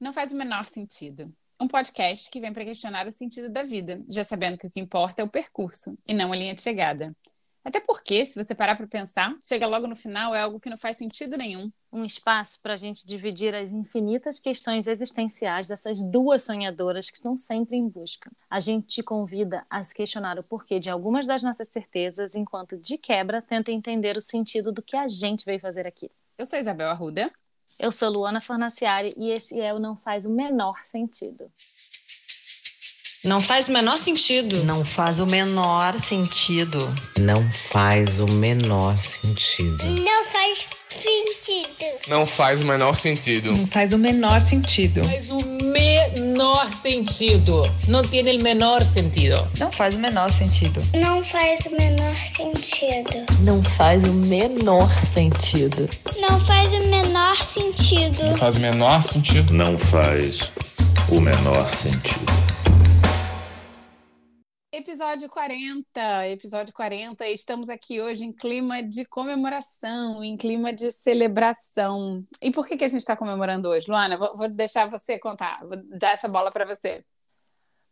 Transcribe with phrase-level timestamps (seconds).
[0.00, 1.34] Não faz o menor sentido.
[1.60, 4.78] Um podcast que vem para questionar o sentido da vida, já sabendo que o que
[4.78, 7.12] importa é o percurso e não a linha de chegada.
[7.64, 10.78] Até porque, se você parar para pensar, chega logo no final é algo que não
[10.78, 11.70] faz sentido nenhum.
[11.92, 17.36] Um espaço para a gente dividir as infinitas questões existenciais dessas duas sonhadoras que estão
[17.36, 18.30] sempre em busca.
[18.48, 22.78] A gente te convida a se questionar o porquê de algumas das nossas certezas, enquanto
[22.78, 26.08] de quebra tenta entender o sentido do que a gente veio fazer aqui.
[26.38, 27.32] Eu sou Isabel Arruda.
[27.78, 31.48] Eu sou Luana Fornaciari e esse é o Não Faz o Menor Sentido.
[33.24, 34.62] Não faz o menor sentido.
[34.64, 36.78] Não faz o menor sentido.
[37.18, 37.36] Não
[37.72, 39.84] faz o menor sentido.
[40.02, 42.08] Não faz sentido.
[42.08, 43.52] Não faz o menor sentido.
[43.52, 45.04] Não faz o menor sentido.
[45.04, 47.62] Faz o menor sentido.
[47.86, 49.48] Não tem o menor sentido.
[49.58, 50.82] Não faz o menor sentido.
[50.94, 53.26] Não faz o menor sentido.
[53.40, 55.88] Não faz o menor sentido.
[56.18, 58.24] Não faz o menor sentido.
[58.24, 59.52] Não faz o menor sentido.
[59.52, 60.50] Não faz
[61.08, 62.38] o menor sentido.
[64.78, 67.26] Episódio 40, episódio 40.
[67.26, 72.24] Estamos aqui hoje em clima de comemoração, em clima de celebração.
[72.40, 74.16] E por que, que a gente está comemorando hoje, Luana?
[74.16, 77.04] Vou, vou deixar você contar, vou dar essa bola para você.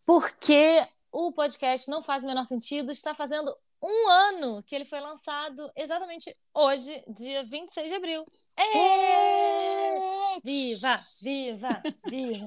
[0.06, 5.00] Porque o podcast Não Faz o Menor Sentido está fazendo um ano que ele foi
[5.00, 8.24] lançado exatamente hoje, dia 26 de abril.
[8.56, 10.38] É!
[10.44, 12.46] Viva, viva, viva.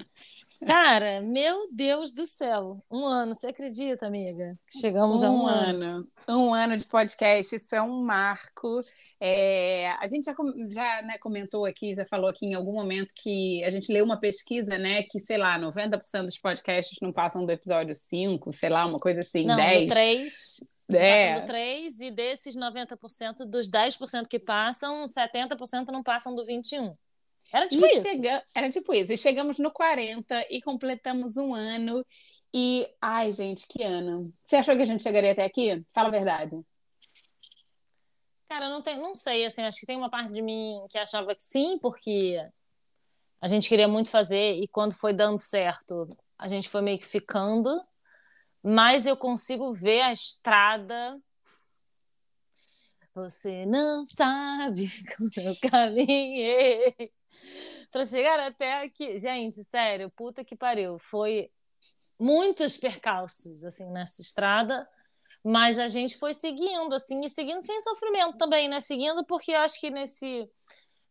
[0.66, 2.84] Cara, meu Deus do céu.
[2.92, 4.58] Um ano, você acredita, amiga?
[4.70, 5.86] Chegamos um a um ano.
[5.86, 6.08] ano.
[6.28, 8.82] Um ano de podcast, isso é um marco.
[9.20, 10.36] É, a gente já,
[10.70, 14.20] já né, comentou aqui, já falou aqui em algum momento que a gente leu uma
[14.20, 15.04] pesquisa, né?
[15.04, 19.22] Que, sei lá, 90% dos podcasts não passam do episódio 5, sei lá, uma coisa
[19.22, 19.82] assim, não, 10.
[19.82, 20.64] No 3.
[20.92, 21.28] É.
[21.28, 26.90] Passam do 3 e desses 90%, dos 10% que passam, 70% não passam do 21.
[27.52, 28.03] Era tipo E isso.
[28.03, 29.11] chega- Era tipo isso.
[29.14, 32.06] E chegamos no 40 e completamos um ano.
[32.53, 34.33] E, ai, gente, que ano.
[34.44, 35.83] Você achou que a gente chegaria até aqui?
[35.94, 36.59] Fala a verdade.
[38.47, 41.35] Cara, não, tenho, não sei, assim, acho que tem uma parte de mim que achava
[41.35, 42.35] que sim, porque
[43.40, 47.06] a gente queria muito fazer e quando foi dando certo, a gente foi meio que
[47.06, 47.69] ficando,
[48.63, 51.19] mas eu consigo ver a estrada.
[53.13, 54.85] Você não sabe
[55.18, 56.95] como eu caminhei
[57.91, 59.17] para chegar até aqui.
[59.19, 60.97] Gente, sério, puta que pariu.
[61.00, 61.50] Foi
[62.19, 64.88] muitos percalços assim nessa estrada,
[65.44, 68.79] mas a gente foi seguindo assim e seguindo sem sofrimento também, né?
[68.79, 70.50] Seguindo porque acho que nesse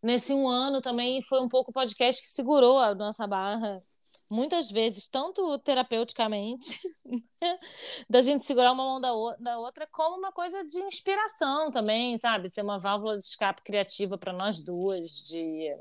[0.02, 3.82] nesse um ano também foi um pouco o podcast que segurou a nossa barra
[4.30, 6.78] muitas vezes, tanto terapeuticamente,
[8.08, 12.50] da gente segurar uma mão da, da outra, como uma coisa de inspiração também, sabe?
[12.50, 15.74] Ser uma válvula de escape criativa para nós duas, de.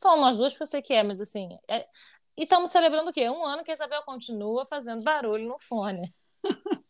[0.00, 1.48] Falo nós duas porque eu sei que é, mas assim.
[1.68, 1.86] é-
[2.36, 3.28] E estamos celebrando o quê?
[3.28, 6.02] Um ano que a Isabel continua fazendo barulho no fone.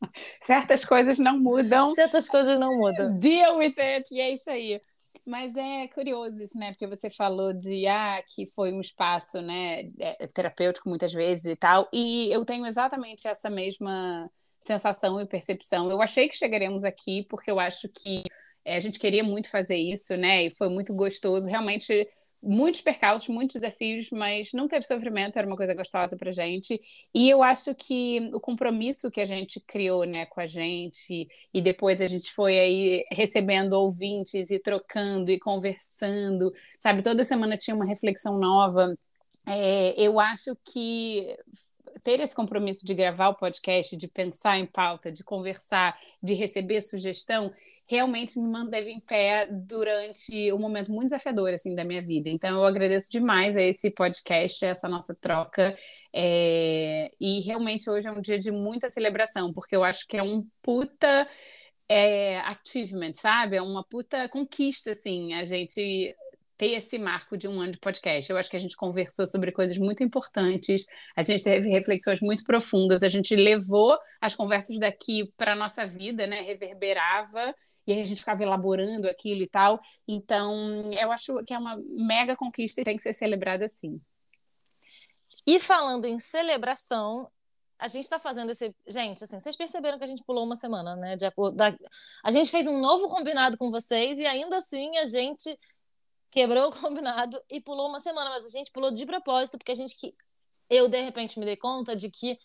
[0.42, 1.90] Certas coisas não mudam.
[1.92, 3.18] Certas coisas não mudam.
[3.18, 4.80] Deal with it, e é isso aí.
[5.24, 6.72] Mas é curioso isso, né?
[6.72, 11.56] Porque você falou de ah, que foi um espaço, né, é, terapêutico muitas vezes e
[11.56, 11.88] tal.
[11.92, 14.28] E eu tenho exatamente essa mesma
[14.58, 15.90] sensação e percepção.
[15.90, 18.24] Eu achei que chegaremos aqui porque eu acho que
[18.64, 20.44] é, a gente queria muito fazer isso, né?
[20.46, 21.48] E foi muito gostoso.
[21.48, 22.06] Realmente
[22.42, 26.80] muitos percalços, muitos desafios, mas não teve sofrimento, era uma coisa gostosa pra gente.
[27.14, 31.62] E eu acho que o compromisso que a gente criou, né, com a gente, e
[31.62, 37.02] depois a gente foi aí recebendo ouvintes e trocando e conversando, sabe?
[37.02, 38.96] Toda semana tinha uma reflexão nova.
[39.46, 41.36] É, eu acho que
[42.02, 46.80] ter esse compromisso de gravar o podcast, de pensar em pauta, de conversar, de receber
[46.80, 47.50] sugestão,
[47.86, 52.28] realmente me manteve em pé durante um momento muito desafiador assim da minha vida.
[52.28, 55.74] Então eu agradeço demais a esse podcast, a essa nossa troca.
[56.12, 60.22] É, E realmente hoje é um dia de muita celebração, porque eu acho que é
[60.22, 61.28] um puta
[61.88, 63.56] é, achievement, sabe?
[63.56, 66.14] É uma puta conquista, assim, a gente
[66.62, 68.30] ter esse marco de um ano de podcast.
[68.30, 70.86] Eu acho que a gente conversou sobre coisas muito importantes,
[71.16, 75.84] a gente teve reflexões muito profundas, a gente levou as conversas daqui para a nossa
[75.84, 76.40] vida, né?
[76.40, 77.52] Reverberava,
[77.84, 79.80] e aí a gente ficava elaborando aquilo e tal.
[80.06, 84.00] Então, eu acho que é uma mega conquista e tem que ser celebrada assim.
[85.44, 87.28] E falando em celebração,
[87.76, 88.72] a gente está fazendo esse.
[88.86, 91.16] Gente, assim, vocês perceberam que a gente pulou uma semana, né?
[91.16, 91.60] De acordo.
[92.22, 95.58] A gente fez um novo combinado com vocês e ainda assim a gente
[96.32, 99.76] quebrou o combinado e pulou uma semana, mas a gente pulou de propósito, porque a
[99.76, 100.16] gente que.
[100.68, 102.38] Eu, de repente, me dei conta de que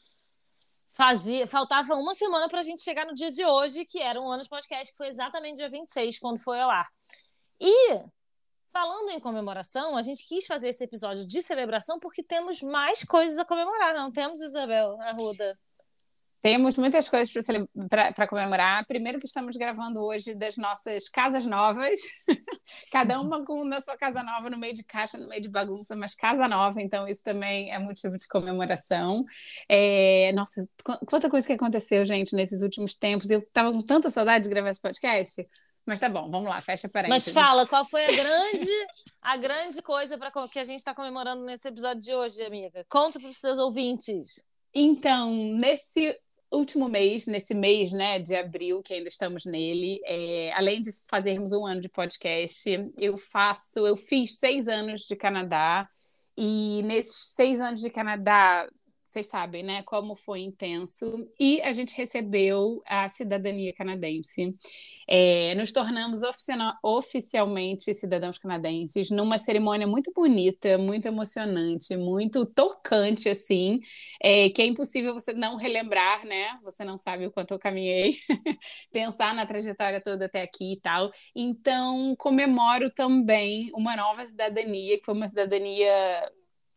[0.92, 4.30] fazia faltava uma semana para a gente chegar no dia de hoje, que era um
[4.32, 6.88] ano de podcast, que foi exatamente dia 26, quando foi ao ar.
[7.60, 8.02] E
[8.74, 13.40] falando em comemoração, a gente quis fazer esse episódio de celebração porque temos mais coisas
[13.40, 15.58] a comemorar, não temos, Isabel Arruda?
[16.42, 17.32] Temos muitas coisas
[17.90, 18.86] para comemorar.
[18.86, 22.00] Primeiro que estamos gravando hoje das nossas casas novas,
[22.92, 25.96] cada uma com na sua casa nova, no meio de caixa, no meio de bagunça,
[25.96, 29.26] mas casa nova, então isso também é motivo de comemoração.
[29.68, 30.32] É...
[30.34, 30.68] Nossa,
[31.06, 33.30] quanta coisa que aconteceu, gente, nesses últimos tempos.
[33.30, 35.46] Eu estava com tanta saudade de gravar esse podcast.
[35.88, 37.34] Mas tá bom, vamos lá, fecha parênteses.
[37.34, 38.70] Mas fala, qual foi a grande,
[39.22, 42.86] a grande coisa para que a gente está comemorando nesse episódio de hoje, amiga?
[42.90, 44.44] Conta para os seus ouvintes.
[44.76, 46.14] Então, nesse
[46.52, 51.52] último mês, nesse mês né, de abril, que ainda estamos nele, é, além de fazermos
[51.52, 55.90] um ano de podcast, eu faço, eu fiz seis anos de Canadá,
[56.38, 58.70] e nesses seis anos de Canadá,
[59.18, 64.56] vocês sabem, né, como foi intenso, e a gente recebeu a cidadania canadense.
[65.10, 66.20] É, nos tornamos
[66.84, 73.80] oficialmente cidadãos canadenses numa cerimônia muito bonita, muito emocionante, muito tocante, assim,
[74.22, 76.60] é, que é impossível você não relembrar, né?
[76.64, 78.14] Você não sabe o quanto eu caminhei,
[78.92, 81.10] pensar na trajetória toda até aqui e tal.
[81.36, 85.90] Então, comemoro também uma nova cidadania, que foi uma cidadania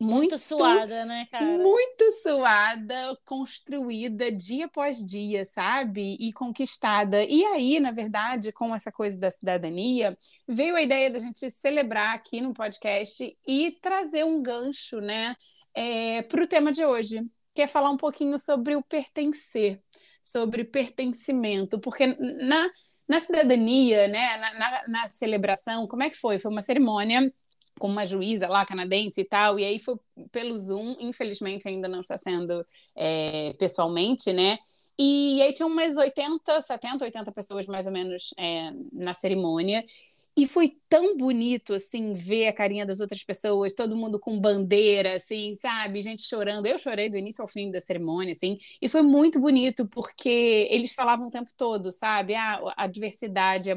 [0.01, 1.45] muito, muito suada, né, cara?
[1.45, 6.17] Muito suada, construída dia após dia, sabe?
[6.19, 7.23] E conquistada.
[7.23, 10.17] E aí, na verdade, com essa coisa da cidadania,
[10.47, 15.35] veio a ideia da gente celebrar aqui no podcast e trazer um gancho, né,
[15.73, 17.21] é, para o tema de hoje,
[17.53, 19.79] que é falar um pouquinho sobre o pertencer,
[20.21, 22.69] sobre pertencimento, porque na,
[23.07, 26.39] na cidadania, né, na, na, na celebração, como é que foi?
[26.39, 27.31] Foi uma cerimônia
[27.81, 29.95] com uma juíza lá canadense e tal, e aí foi
[30.31, 32.63] pelo Zoom, infelizmente ainda não está sendo
[32.95, 34.59] é, pessoalmente, né?
[34.99, 39.83] E aí tinha umas 80, 70, 80 pessoas mais ou menos é, na cerimônia.
[40.37, 45.15] E foi tão bonito, assim, ver a carinha das outras pessoas, todo mundo com bandeira,
[45.15, 46.01] assim, sabe?
[46.01, 46.65] Gente chorando.
[46.65, 48.55] Eu chorei do início ao fim da cerimônia, assim.
[48.81, 52.33] E foi muito bonito, porque eles falavam o tempo todo, sabe?
[52.35, 53.75] Ah, a diversidade, a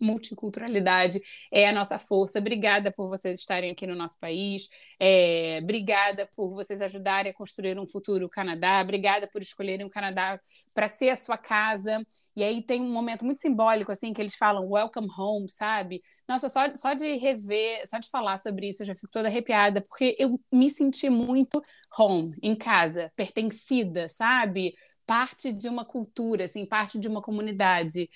[0.00, 1.20] multiculturalidade
[1.50, 2.38] é a nossa força.
[2.38, 4.68] Obrigada por vocês estarem aqui no nosso país.
[4.98, 8.80] É, obrigada por vocês ajudarem a construir um futuro Canadá.
[8.82, 10.40] Obrigada por escolherem o Canadá
[10.74, 12.04] para ser a sua casa.
[12.34, 16.00] E aí tem um momento muito simbólico, assim, que eles falam welcome home, sabe?
[16.28, 19.80] Nossa, só, só de rever, só de falar sobre isso, eu já fico toda arrepiada,
[19.80, 21.62] porque eu me senti muito
[21.98, 24.74] home, em casa, pertencida, sabe?
[25.06, 28.08] Parte de uma cultura, assim, parte de uma comunidade.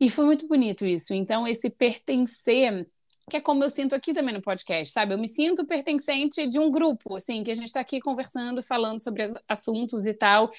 [0.00, 1.12] E foi muito bonito isso.
[1.14, 2.86] Então, esse pertencer
[3.30, 5.14] que é como eu sinto aqui também no podcast, sabe?
[5.14, 9.00] Eu me sinto pertencente de um grupo, assim, que a gente está aqui conversando, falando
[9.00, 10.50] sobre assuntos e tal.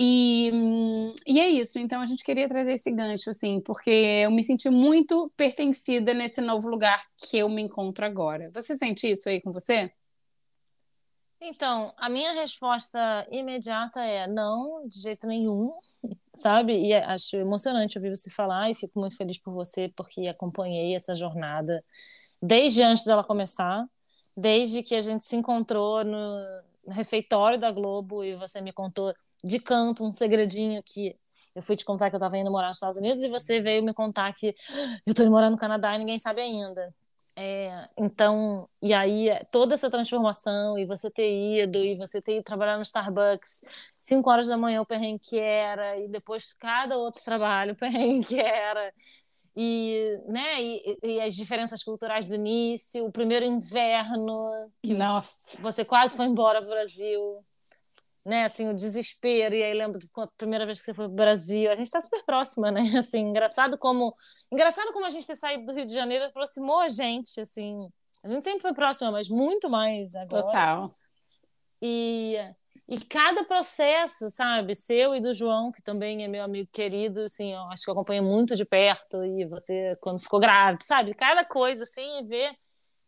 [0.00, 0.52] E,
[1.26, 4.70] e é isso, então a gente queria trazer esse gancho, assim, porque eu me senti
[4.70, 8.48] muito pertencida nesse novo lugar que eu me encontro agora.
[8.54, 9.92] Você sente isso aí com você?
[11.40, 15.72] Então, a minha resposta imediata é não, de jeito nenhum,
[16.34, 16.74] sabe?
[16.74, 21.14] E acho emocionante ouvir você falar e fico muito feliz por você, porque acompanhei essa
[21.14, 21.84] jornada
[22.40, 23.84] desde antes dela começar,
[24.36, 29.12] desde que a gente se encontrou no refeitório da Globo e você me contou
[29.44, 31.16] de canto, um segredinho que
[31.54, 33.82] eu fui te contar que eu estava indo morar nos Estados Unidos e você veio
[33.82, 34.54] me contar que
[35.06, 36.94] eu estou indo morar no Canadá e ninguém sabe ainda.
[37.40, 42.42] É, então, e aí toda essa transformação e você ter ido e você ter ido
[42.42, 43.62] trabalhar no Starbucks,
[44.00, 48.26] 5 horas da manhã o perrengue que era e depois cada outro trabalho o perrengue
[48.26, 48.92] que era
[49.54, 54.50] e, né, e, e, as diferenças culturais do início, o primeiro inverno
[54.82, 55.60] que Nossa.
[55.60, 57.44] você quase foi embora do Brasil
[58.28, 61.16] né, assim, o desespero, e aí lembro da primeira vez que você foi para o
[61.16, 64.14] Brasil, a gente está super próxima, né, assim, engraçado como,
[64.52, 67.88] engraçado como a gente ter saído do Rio de Janeiro aproximou a gente, assim,
[68.22, 70.42] a gente sempre foi próxima, mas muito mais agora.
[70.42, 70.94] Total.
[71.80, 72.36] E,
[72.86, 77.54] e cada processo, sabe, seu e do João, que também é meu amigo querido, assim,
[77.54, 81.46] eu acho que eu acompanho muito de perto, e você, quando ficou grávida, sabe, cada
[81.46, 82.54] coisa, assim, e ver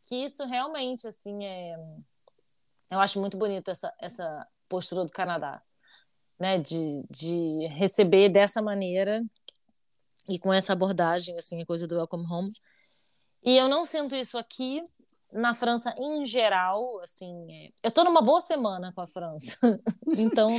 [0.05, 1.77] que isso realmente, assim, é...
[2.91, 5.61] Eu acho muito bonito essa, essa postura do Canadá,
[6.39, 9.23] né, de, de receber dessa maneira
[10.29, 12.49] e com essa abordagem, assim, a coisa do welcome home.
[13.43, 14.83] E eu não sinto isso aqui
[15.33, 17.71] na França em geral, assim, é...
[17.83, 19.59] eu tô numa boa semana com a França.
[20.17, 20.51] então,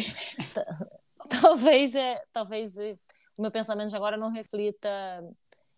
[1.41, 2.93] talvez é, talvez é...
[3.37, 4.89] o meu pensamento de agora não reflita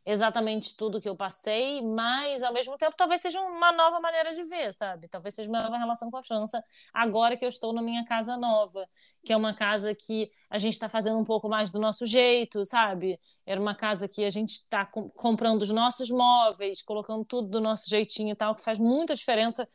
[0.05, 4.43] exatamente tudo que eu passei, mas ao mesmo tempo talvez seja uma nova maneira de
[4.43, 5.07] ver, sabe?
[5.07, 8.36] Talvez seja uma nova relação com a França, agora que eu estou na minha casa
[8.36, 8.88] nova,
[9.24, 12.65] que é uma casa que a gente está fazendo um pouco mais do nosso jeito,
[12.65, 13.19] sabe?
[13.45, 17.62] Era uma casa que a gente está com comprando os nossos móveis, colocando tudo do
[17.62, 19.67] nosso jeitinho e tal, que faz muita diferença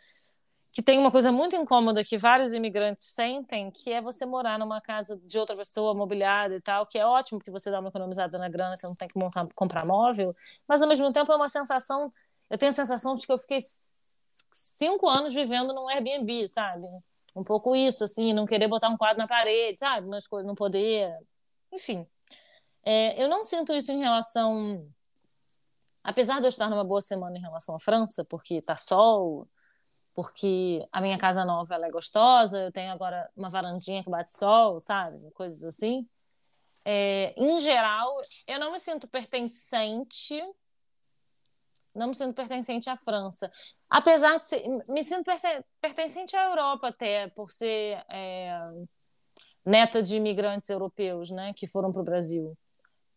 [0.72, 4.80] que tem uma coisa muito incômoda que vários imigrantes sentem, que é você morar numa
[4.80, 8.38] casa de outra pessoa mobiliada e tal, que é ótimo porque você dá uma economizada
[8.38, 10.34] na grana, você não tem que montar, comprar móvel,
[10.66, 12.12] mas ao mesmo tempo é uma sensação,
[12.50, 13.58] eu tenho a sensação de que eu fiquei
[14.52, 16.86] cinco anos vivendo num Airbnb, sabe?
[17.34, 20.06] Um pouco isso, assim, não querer botar um quadro na parede, sabe?
[20.06, 21.16] Umas coisas, não poder,
[21.72, 22.06] enfim.
[22.84, 24.86] É, eu não sinto isso em relação,
[26.02, 29.48] apesar de eu estar numa boa semana em relação à França, porque tá sol,
[30.18, 34.36] porque a minha casa nova ela é gostosa, eu tenho agora uma varandinha que bate
[34.36, 35.30] sol, sabe?
[35.30, 36.08] Coisas assim.
[36.84, 40.42] É, em geral, eu não me sinto pertencente,
[41.94, 43.48] não me sinto pertencente à França.
[43.88, 45.30] Apesar de ser, me sinto
[45.80, 48.58] pertencente à Europa até, por ser é,
[49.64, 52.58] neta de imigrantes europeus, né, que foram para o Brasil.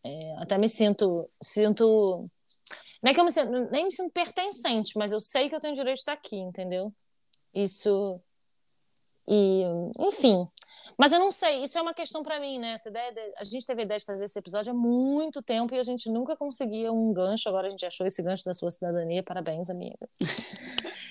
[0.03, 2.29] É, até me sinto, sinto
[3.01, 5.59] não é que eu me sinto, nem me sinto pertencente, mas eu sei que eu
[5.59, 6.93] tenho direito de estar aqui, entendeu?
[7.53, 8.21] Isso.
[9.27, 9.63] E,
[9.99, 10.47] enfim.
[10.97, 12.73] Mas eu não sei, isso é uma questão para mim, né?
[12.73, 15.73] Essa ideia de, a gente teve a ideia de fazer esse episódio há muito tempo
[15.73, 17.49] e a gente nunca conseguia um gancho.
[17.49, 19.23] Agora a gente achou esse gancho da sua cidadania.
[19.23, 20.07] Parabéns, amiga.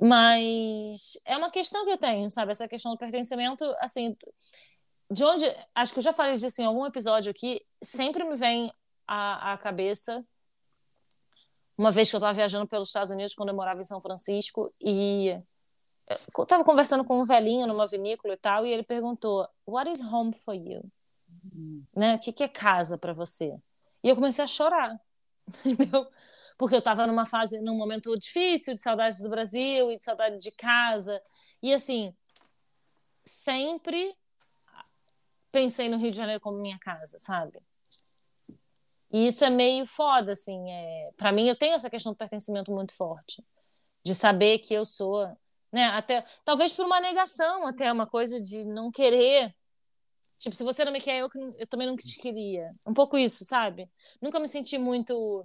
[0.00, 2.50] Mas é uma questão que eu tenho, sabe?
[2.50, 4.16] Essa questão do pertencimento, assim,
[5.10, 5.44] de onde.
[5.74, 7.64] Acho que eu já falei disso em algum episódio aqui.
[7.82, 8.72] Sempre me vem
[9.06, 10.24] à, à cabeça
[11.78, 14.74] uma vez que eu estava viajando pelos Estados Unidos quando eu morava em São Francisco
[14.80, 15.28] e
[16.36, 20.00] eu estava conversando com um velhinho numa vinícola e tal e ele perguntou What is
[20.00, 20.82] home for you?
[21.54, 21.84] Uhum.
[21.96, 22.16] Né?
[22.16, 23.56] O que, que é casa para você?
[24.02, 25.00] E eu comecei a chorar,
[25.64, 26.06] entendeu?
[26.56, 30.38] Porque eu estava numa fase, num momento difícil de saudade do Brasil e de saudade
[30.38, 31.22] de casa
[31.62, 32.12] e assim
[33.24, 34.16] sempre
[35.52, 37.60] pensei no Rio de Janeiro como minha casa, sabe?
[39.10, 40.70] E isso é meio foda, assim.
[40.70, 41.10] É...
[41.16, 43.42] Para mim, eu tenho essa questão do pertencimento muito forte.
[44.04, 45.26] De saber que eu sou.
[45.72, 45.84] Né?
[45.86, 49.54] Até, talvez por uma negação, até uma coisa de não querer.
[50.38, 52.72] Tipo, se você não me quer, eu, eu também não te queria.
[52.86, 53.90] Um pouco isso, sabe?
[54.20, 55.44] Nunca me senti muito.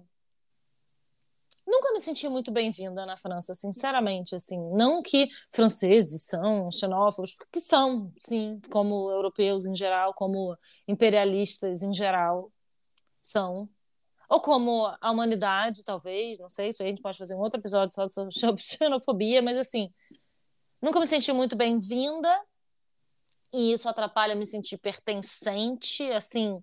[1.65, 4.59] Nunca me senti muito bem-vinda na França, sinceramente, assim.
[4.73, 11.93] Não que franceses são xenófobos, porque são, sim, como europeus em geral, como imperialistas em
[11.93, 12.51] geral,
[13.23, 13.69] são.
[14.29, 17.93] Ou como a humanidade, talvez, não sei, se a gente pode fazer um outro episódio
[17.93, 19.91] só sobre xenofobia, mas assim,
[20.81, 22.29] nunca me senti muito bem-vinda
[23.53, 26.61] e isso atrapalha me sentir pertencente, assim,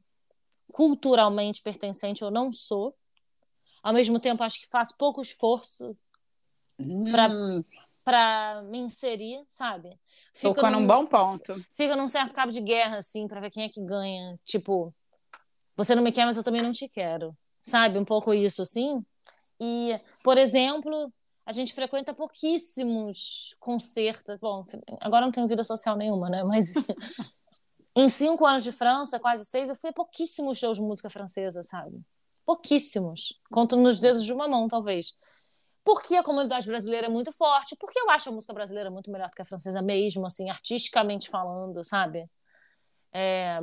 [0.72, 2.96] culturalmente pertencente eu não sou.
[3.82, 5.96] Ao mesmo tempo, acho que faço pouco esforço
[6.78, 7.10] hum.
[7.10, 7.28] para
[8.02, 9.90] para me inserir, sabe?
[10.32, 11.54] Fica Tocou num, num bom ponto.
[11.74, 14.36] Fica num certo cabo de guerra, assim, para ver quem é que ganha.
[14.42, 14.92] Tipo,
[15.82, 17.34] você não me quer, mas eu também não te quero.
[17.62, 17.98] Sabe?
[17.98, 19.04] Um pouco isso, assim.
[19.58, 21.12] E, por exemplo,
[21.46, 24.38] a gente frequenta pouquíssimos concertos.
[24.38, 24.64] Bom,
[25.00, 26.44] agora não tenho vida social nenhuma, né?
[26.44, 26.74] Mas
[27.96, 31.62] em cinco anos de França, quase seis, eu fui a pouquíssimos shows de música francesa,
[31.62, 32.00] sabe?
[32.44, 33.40] Pouquíssimos.
[33.50, 35.18] Conto nos dedos de uma mão, talvez.
[35.82, 39.28] Porque a comunidade brasileira é muito forte, porque eu acho a música brasileira muito melhor
[39.28, 42.26] do que a francesa mesmo, assim, artisticamente falando, sabe?
[43.12, 43.60] É,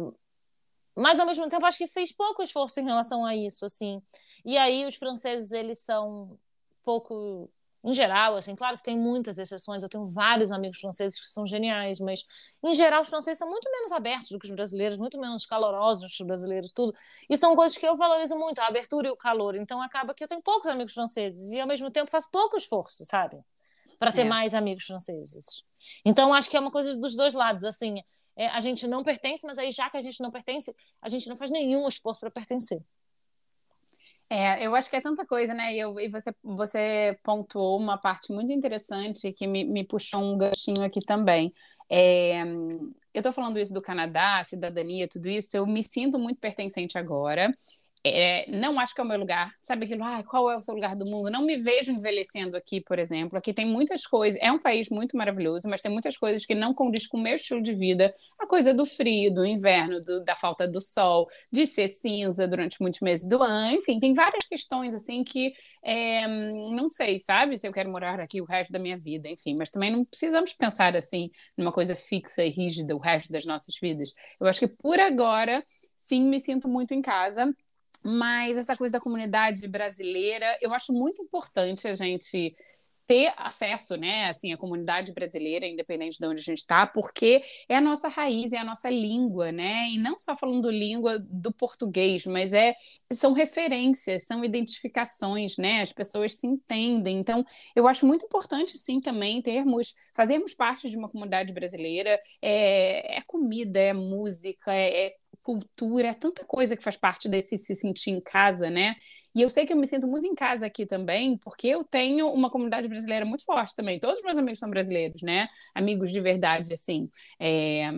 [0.98, 4.02] mas ao mesmo tempo acho que fez pouco esforço em relação a isso, assim.
[4.44, 6.38] E aí os franceses eles são
[6.84, 7.50] pouco
[7.84, 11.46] em geral, assim, claro que tem muitas exceções, eu tenho vários amigos franceses que são
[11.46, 12.26] geniais, mas
[12.62, 16.04] em geral os franceses são muito menos abertos do que os brasileiros, muito menos calorosos
[16.04, 16.94] do que os brasileiros, tudo.
[17.30, 19.56] E são coisas que eu valorizo muito, a abertura e o calor.
[19.56, 23.06] Então acaba que eu tenho poucos amigos franceses e ao mesmo tempo faço pouco esforço,
[23.06, 23.40] sabe?
[23.98, 24.26] Para ter é.
[24.26, 25.64] mais amigos franceses.
[26.04, 28.04] Então acho que é uma coisa dos dois lados, assim,
[28.38, 31.28] é, a gente não pertence, mas aí já que a gente não pertence, a gente
[31.28, 32.80] não faz nenhum esforço para pertencer.
[34.30, 35.74] É, eu acho que é tanta coisa, né?
[35.74, 40.38] E, eu, e você, você pontuou uma parte muito interessante que me, me puxou um
[40.38, 41.52] ganchinho aqui também.
[41.90, 46.98] É, eu estou falando isso do Canadá, cidadania, tudo isso, eu me sinto muito pertencente
[46.98, 47.52] agora.
[48.14, 49.52] É, não acho que é o meu lugar.
[49.62, 51.30] Sabe aquilo, ah, qual é o seu lugar do mundo?
[51.30, 53.38] Não me vejo envelhecendo aqui, por exemplo.
[53.38, 54.40] Aqui tem muitas coisas.
[54.42, 57.36] É um país muito maravilhoso, mas tem muitas coisas que não condiz com o meu
[57.36, 58.14] estilo de vida.
[58.40, 62.82] A coisa do frio, do inverno, do, da falta do sol, de ser cinza durante
[62.82, 63.76] muitos meses do ano.
[63.76, 67.58] Enfim, tem várias questões assim que é, não sei, sabe?
[67.58, 69.56] Se eu quero morar aqui o resto da minha vida, enfim.
[69.58, 73.76] Mas também não precisamos pensar assim numa coisa fixa e rígida o resto das nossas
[73.82, 74.14] vidas.
[74.40, 75.64] Eu acho que por agora,
[75.96, 77.54] sim, me sinto muito em casa
[78.04, 82.54] mas essa coisa da comunidade brasileira, eu acho muito importante a gente
[83.08, 87.78] ter acesso, né, assim, à comunidade brasileira, independente de onde a gente está, porque é
[87.78, 92.26] a nossa raiz, é a nossa língua, né, e não só falando língua do português,
[92.26, 92.76] mas é
[93.14, 97.18] são referências, são identificações, né, as pessoas se entendem.
[97.18, 102.20] Então, eu acho muito importante, sim, também termos, fazermos parte de uma comunidade brasileira.
[102.42, 105.16] É, é comida, é música, é, é
[105.48, 108.96] cultura, é tanta coisa que faz parte desse se sentir em casa, né?
[109.34, 112.30] E eu sei que eu me sinto muito em casa aqui também, porque eu tenho
[112.34, 113.98] uma comunidade brasileira muito forte também.
[113.98, 115.48] Todos os meus amigos são brasileiros, né?
[115.74, 117.10] Amigos de verdade, assim.
[117.40, 117.90] É...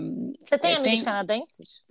[0.44, 1.84] Você tem é, amigos tem- canadenses?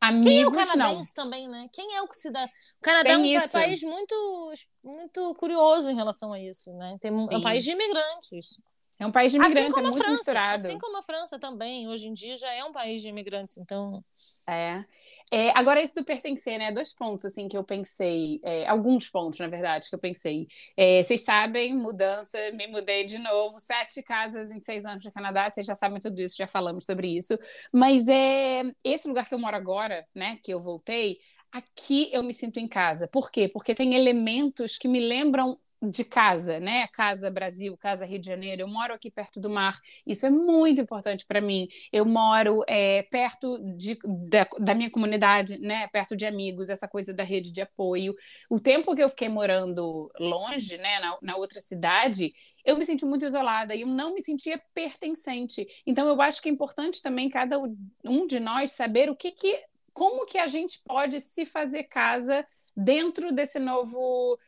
[0.00, 0.66] Amigos, Quem é o não.
[0.66, 1.68] canadense também, né?
[1.72, 2.44] Quem é o que se dá.
[2.44, 3.52] O Canadá é Tem um pa- isso.
[3.52, 6.96] país muito, muito curioso em relação a isso, né?
[7.00, 8.58] Tem, um- é um país de imigrantes.
[8.98, 10.10] É um país de Assim imigrantes, é como a muito França.
[10.10, 10.54] misturado.
[10.54, 13.58] Assim como a França também, hoje em dia já é um país de imigrantes.
[13.58, 14.04] Então,
[14.48, 14.84] É.
[15.32, 16.70] É, agora, isso do pertencer, né?
[16.70, 18.40] Dois pontos, assim, que eu pensei.
[18.44, 20.46] é, alguns pontos, na verdade, que eu pensei.
[20.76, 25.50] É, vocês sabem, mudança, me mudei de novo, sete casas em seis anos no Canadá,
[25.50, 27.36] vocês já sabem tudo isso, já falamos sobre isso.
[27.72, 30.38] Mas é esse lugar que eu moro agora, né?
[30.42, 31.18] Que eu voltei,
[31.50, 33.08] aqui eu me sinto em casa.
[33.08, 33.48] Por quê?
[33.48, 36.86] Porque tem elementos que me lembram de casa, né?
[36.88, 38.62] Casa Brasil, Casa Rio de Janeiro.
[38.62, 39.78] Eu moro aqui perto do mar.
[40.06, 41.68] Isso é muito importante para mim.
[41.92, 45.86] Eu moro é, perto de, da, da minha comunidade, né?
[45.88, 48.14] Perto de amigos, essa coisa da rede de apoio.
[48.48, 50.98] O tempo que eu fiquei morando longe, né?
[51.00, 52.32] Na, na outra cidade,
[52.64, 55.66] eu me senti muito isolada e eu não me sentia pertencente.
[55.86, 57.58] Então, eu acho que é importante também cada
[58.04, 62.46] um de nós saber o que que, como que a gente pode se fazer casa
[62.76, 64.38] dentro desse novo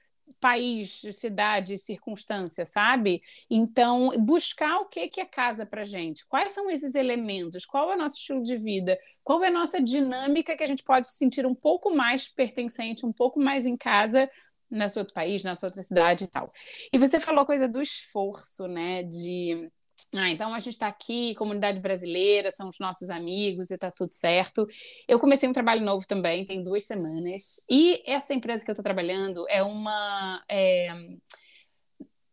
[0.40, 3.20] país, cidade, circunstância, sabe?
[3.50, 6.26] Então, buscar o que que é casa para gente.
[6.26, 7.66] Quais são esses elementos?
[7.66, 8.98] Qual é o nosso estilo de vida?
[9.22, 13.06] Qual é a nossa dinâmica que a gente pode se sentir um pouco mais pertencente,
[13.06, 14.28] um pouco mais em casa
[14.70, 16.52] nesse outro país, nessa outra cidade e tal.
[16.92, 19.02] E você falou a coisa do esforço, né?
[19.02, 19.70] De
[20.14, 24.12] ah, então a gente está aqui, comunidade brasileira, são os nossos amigos e tá tudo
[24.12, 24.66] certo.
[25.06, 27.62] Eu comecei um trabalho novo também, tem duas semanas.
[27.70, 30.92] E essa empresa que eu estou trabalhando é uma é,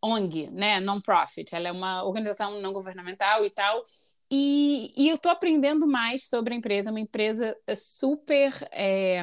[0.02, 0.80] ONG, né?
[0.80, 1.54] Non-profit.
[1.54, 3.84] Ela é uma organização não governamental e tal.
[4.30, 9.22] E, e eu estou aprendendo mais sobre a empresa, uma empresa super é,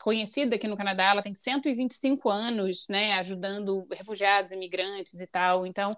[0.00, 5.64] conhecida aqui no Canadá, ela tem 125 anos, né, ajudando refugiados, imigrantes e tal.
[5.64, 5.92] Então,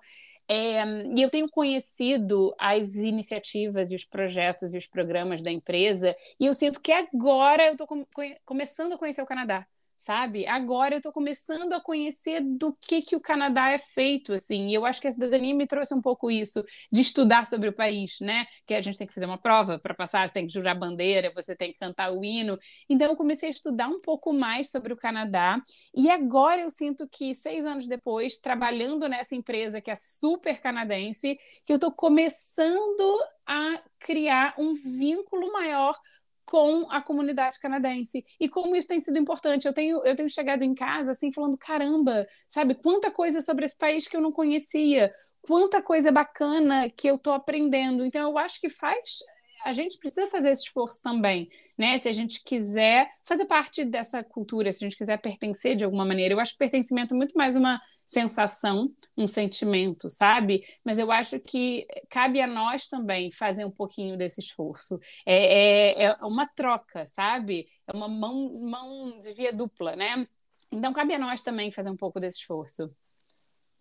[0.49, 0.85] é,
[1.17, 6.47] e eu tenho conhecido as iniciativas e os projetos e os programas da empresa, e
[6.47, 8.05] eu sinto que agora eu estou com,
[8.45, 9.67] começando a conhecer o Canadá,
[10.05, 10.47] sabe?
[10.47, 14.75] Agora eu estou começando a conhecer do que, que o Canadá é feito, assim, e
[14.75, 16.63] eu acho que a cidadania me trouxe um pouco isso,
[16.93, 18.45] de estudar sobre o país, né?
[18.67, 21.33] Que a gente tem que fazer uma prova para passar, você tem que jurar bandeira,
[21.35, 22.59] você tem que cantar o hino.
[22.89, 25.61] Então eu comecei a estudar um pouco mais sobre o Canadá,
[25.97, 31.39] e agora eu sinto que seis anos depois, trabalhando nessa empresa que é super canadense,
[31.65, 35.99] que eu estou começando a criar um vínculo maior
[36.47, 38.25] com a comunidade canadense.
[38.39, 39.67] E como isso tem sido importante.
[39.67, 43.77] Eu tenho, eu tenho chegado em casa assim, falando: caramba, sabe, quanta coisa sobre esse
[43.77, 45.11] país que eu não conhecia,
[45.43, 48.05] quanta coisa bacana que eu estou aprendendo.
[48.05, 49.19] Então, eu acho que faz.
[49.65, 51.97] A gente precisa fazer esse esforço também, né?
[51.99, 56.05] Se a gente quiser fazer parte dessa cultura, se a gente quiser pertencer de alguma
[56.05, 56.35] maneira.
[56.35, 60.63] Eu acho que pertencimento é muito mais uma sensação, um sentimento, sabe?
[60.85, 64.99] Mas eu acho que cabe a nós também fazer um pouquinho desse esforço.
[65.25, 67.67] É, é, é uma troca, sabe?
[67.87, 70.27] É uma mão, mão de via dupla, né?
[70.71, 72.95] Então cabe a nós também fazer um pouco desse esforço.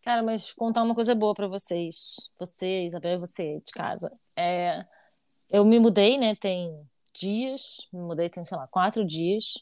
[0.03, 2.29] Cara, mas contar uma coisa boa para vocês.
[2.37, 4.11] Você, Isabel, e você de casa.
[4.35, 4.85] É,
[5.53, 6.35] eu me mudei, né?
[6.35, 6.69] Tem
[7.13, 7.87] dias.
[7.93, 9.53] Me mudei, tem, sei lá, quatro dias.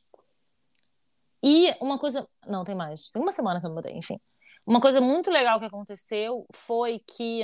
[1.43, 2.27] E uma coisa.
[2.47, 3.11] Não, tem mais.
[3.11, 4.19] Tem uma semana que eu me mudei, enfim.
[4.65, 7.41] Uma coisa muito legal que aconteceu foi que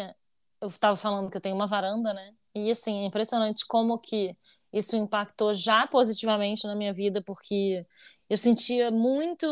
[0.62, 2.32] eu estava falando que eu tenho uma varanda, né?
[2.56, 4.36] E assim, é impressionante como que
[4.72, 7.86] isso impactou já positivamente na minha vida, porque
[8.30, 9.48] eu sentia muito,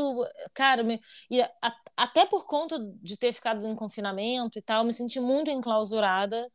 [0.53, 1.51] cara, me, e a,
[1.97, 6.47] até por conta de ter ficado em confinamento e tal, me senti muito enclausurada.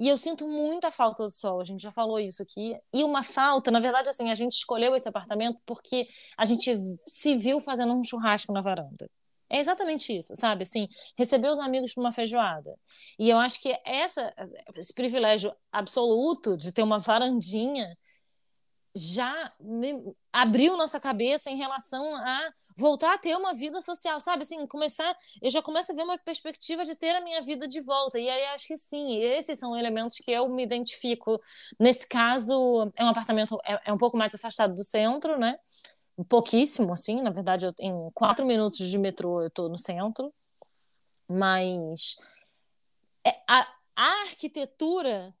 [0.00, 2.74] E eu sinto muita falta do sol, a gente já falou isso aqui.
[2.90, 6.08] E uma falta, na verdade, assim, a gente escolheu esse apartamento porque
[6.38, 6.74] a gente
[7.06, 9.10] se viu fazendo um churrasco na varanda.
[9.50, 10.62] É exatamente isso, sabe?
[10.62, 12.74] Assim, receber os amigos para uma feijoada.
[13.18, 14.32] E eu acho que essa,
[14.74, 17.94] esse privilégio absoluto de ter uma varandinha
[18.94, 19.52] já
[20.32, 24.42] abriu nossa cabeça em relação a voltar a ter uma vida social, sabe?
[24.42, 27.80] Assim, começar, eu já começo a ver uma perspectiva de ter a minha vida de
[27.80, 28.18] volta.
[28.18, 31.40] E aí acho que sim, esses são elementos que eu me identifico.
[31.78, 35.58] Nesse caso, é um apartamento é, é um pouco mais afastado do centro, né?
[36.28, 40.32] pouquíssimo, assim, na verdade, eu, em quatro minutos de metrô eu estou no centro,
[41.28, 42.16] mas
[43.24, 45.34] é, a, a arquitetura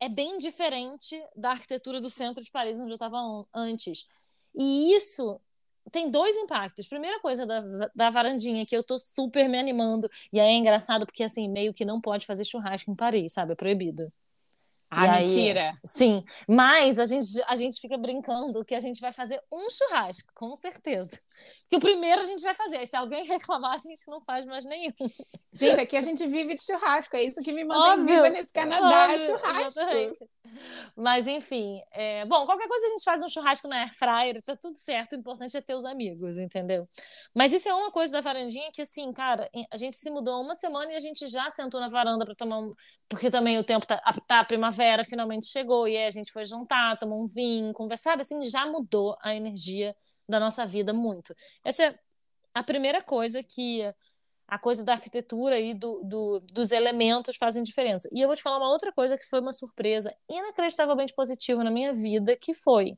[0.00, 3.18] é bem diferente da arquitetura do centro de Paris, onde eu estava
[3.54, 4.06] antes.
[4.54, 5.40] E isso
[5.92, 6.86] tem dois impactos.
[6.86, 7.60] Primeira coisa da,
[7.94, 10.08] da varandinha, que eu tô super me animando.
[10.32, 13.52] E aí é engraçado porque, assim, meio que não pode fazer churrasco em Paris, sabe?
[13.52, 14.12] É proibido.
[14.90, 15.74] Ah, aí- mentira!
[15.84, 20.30] Sim, mas a gente, a gente fica brincando que a gente vai fazer um churrasco,
[20.34, 21.20] com certeza.
[21.70, 22.78] Que o primeiro a gente vai fazer.
[22.78, 24.92] Aí, se alguém reclamar, a gente não faz mais nenhum.
[25.52, 28.52] Gente, aqui a gente vive de churrasco, é isso que me mantém Óbvio, viva nesse
[28.52, 29.66] Canadá, é Óbvio, churrasco.
[29.66, 30.18] exatamente.
[30.96, 34.56] Mas enfim, é, bom, qualquer coisa a gente faz um churrasco na air fryer, tá
[34.56, 35.12] tudo certo.
[35.12, 36.88] O importante é ter os amigos, entendeu?
[37.34, 40.54] Mas isso é uma coisa da varandinha que assim, cara, a gente se mudou uma
[40.54, 42.72] semana e a gente já sentou na varanda para tomar um,
[43.08, 46.98] porque também o tempo tá, tá a primavera finalmente chegou e a gente foi jantar,
[46.98, 48.22] tomou um vinho, conversar, sabe?
[48.22, 49.94] assim, já mudou a energia
[50.28, 51.34] da nossa vida muito.
[51.64, 51.98] Essa é
[52.54, 53.82] a primeira coisa que
[54.46, 58.08] a coisa da arquitetura e do, do- dos elementos fazem diferença.
[58.12, 61.70] E eu vou te falar uma outra coisa que foi uma surpresa inacreditavelmente positiva na
[61.70, 62.96] minha vida, que foi.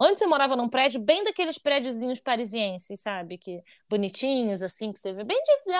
[0.00, 3.36] Antes eu morava num prédio bem daqueles prédiozinhos parisienses, sabe?
[3.36, 5.72] Que bonitinhos, assim, que você vê, bem de,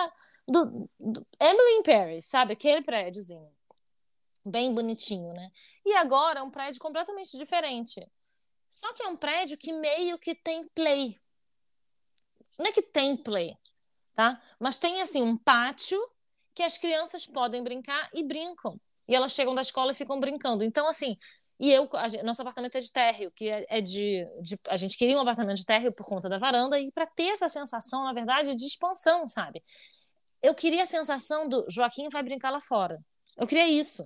[0.47, 2.53] do, do Emily in Paris, sabe?
[2.53, 3.49] Aquele prédiozinho.
[4.43, 5.51] Bem bonitinho, né?
[5.85, 8.05] E agora é um prédio completamente diferente.
[8.69, 11.19] Só que é um prédio que meio que tem play.
[12.57, 13.55] Não é que tem play,
[14.15, 14.41] tá?
[14.59, 15.99] Mas tem assim um pátio
[16.53, 18.79] que as crianças podem brincar e brincam.
[19.07, 20.63] E elas chegam da escola e ficam brincando.
[20.63, 21.17] Então, assim,
[21.59, 24.97] e eu, a nosso apartamento é de térreo, que é, é de, de- A gente
[24.97, 28.13] queria um apartamento de térreo por conta da varanda, e para ter essa sensação, na
[28.13, 29.61] verdade, de expansão, sabe?
[30.41, 32.99] Eu queria a sensação do Joaquim vai brincar lá fora.
[33.37, 34.03] Eu queria isso.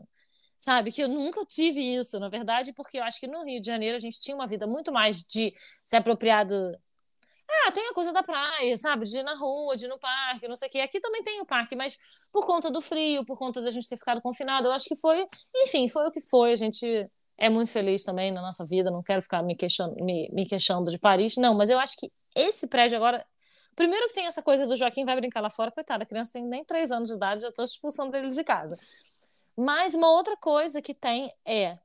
[0.66, 3.68] Sabe, que eu nunca tive isso, na verdade, porque eu acho que no Rio de
[3.68, 6.76] Janeiro a gente tinha uma vida muito mais de se apropriar do,
[7.48, 9.06] ah, tem a coisa da praia, sabe?
[9.06, 10.80] De ir na rua, de ir no parque, não sei o quê.
[10.80, 12.00] Aqui também tem o parque, mas
[12.32, 15.28] por conta do frio, por conta da gente ter ficado confinado, eu acho que foi,
[15.56, 16.54] enfim, foi o que foi.
[16.54, 20.28] A gente é muito feliz também na nossa vida, não quero ficar me queixando, me,
[20.34, 23.24] me queixando de Paris, não, mas eu acho que esse prédio agora.
[23.76, 26.44] Primeiro que tem essa coisa do Joaquim vai brincar lá fora, coitada, a criança tem
[26.44, 28.76] nem três anos de idade, já estou expulsando ele de casa.
[29.56, 31.78] Mas uma outra coisa que tem é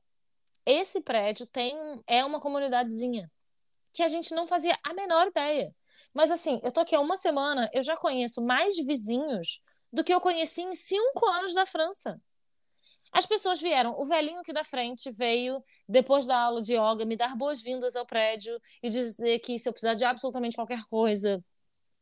[0.66, 3.30] esse prédio tem é uma comunidadezinha
[3.92, 5.74] que a gente não fazia a menor ideia.
[6.14, 9.60] Mas assim, eu tô aqui há uma semana, eu já conheço mais vizinhos
[9.92, 12.20] do que eu conheci em cinco anos da França.
[13.12, 17.16] As pessoas vieram, o velhinho aqui da frente veio, depois da aula de yoga, me
[17.16, 21.44] dar boas-vindas ao prédio e dizer que se eu precisar de absolutamente qualquer coisa,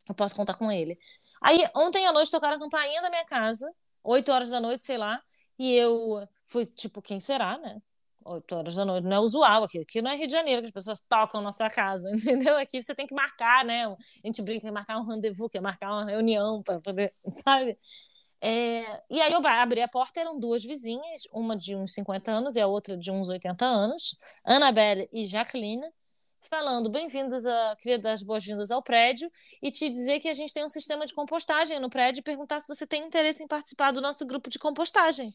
[0.07, 0.98] eu posso contar com ele.
[1.40, 4.98] Aí, ontem à noite, tocaram a campainha da minha casa, 8 horas da noite, sei
[4.98, 5.20] lá,
[5.58, 7.80] e eu fui tipo, quem será, né?
[8.24, 9.80] 8 horas da noite, não é usual aqui.
[9.80, 12.56] Aqui não é Rio de Janeiro, que as pessoas tocam na sua casa, entendeu?
[12.58, 13.87] Aqui você tem que marcar, né?
[13.87, 17.78] A gente brinca em marcar um rendezvous, que é marcar uma reunião para poder, sabe?
[18.40, 22.56] É, e aí eu abri a porta, eram duas vizinhas, uma de uns 50 anos
[22.56, 25.84] e a outra de uns 80 anos, Annabelle e Jacqueline,
[26.42, 29.31] falando bem-vindas a queria dar as boas-vindas ao prédio
[29.62, 32.61] e te dizer que a gente tem um sistema de compostagem no prédio e perguntar
[32.61, 35.33] se você tem interesse em participar do nosso grupo de compostagem.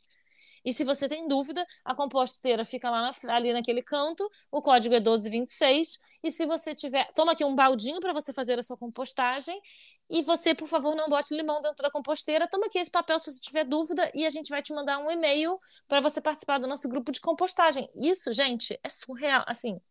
[0.66, 4.96] E se você tem dúvida, a composteira fica lá na, ali naquele canto, o código
[4.96, 6.00] é 1226.
[6.24, 7.06] E se você tiver.
[7.14, 9.60] Toma aqui um baldinho para você fazer a sua compostagem.
[10.10, 12.48] E você, por favor, não bote limão dentro da composteira.
[12.48, 14.10] Toma aqui esse papel se você tiver dúvida.
[14.16, 17.20] E a gente vai te mandar um e-mail para você participar do nosso grupo de
[17.20, 17.90] compostagem.
[17.96, 19.44] Isso, gente, é surreal.
[19.48, 19.82] Assim.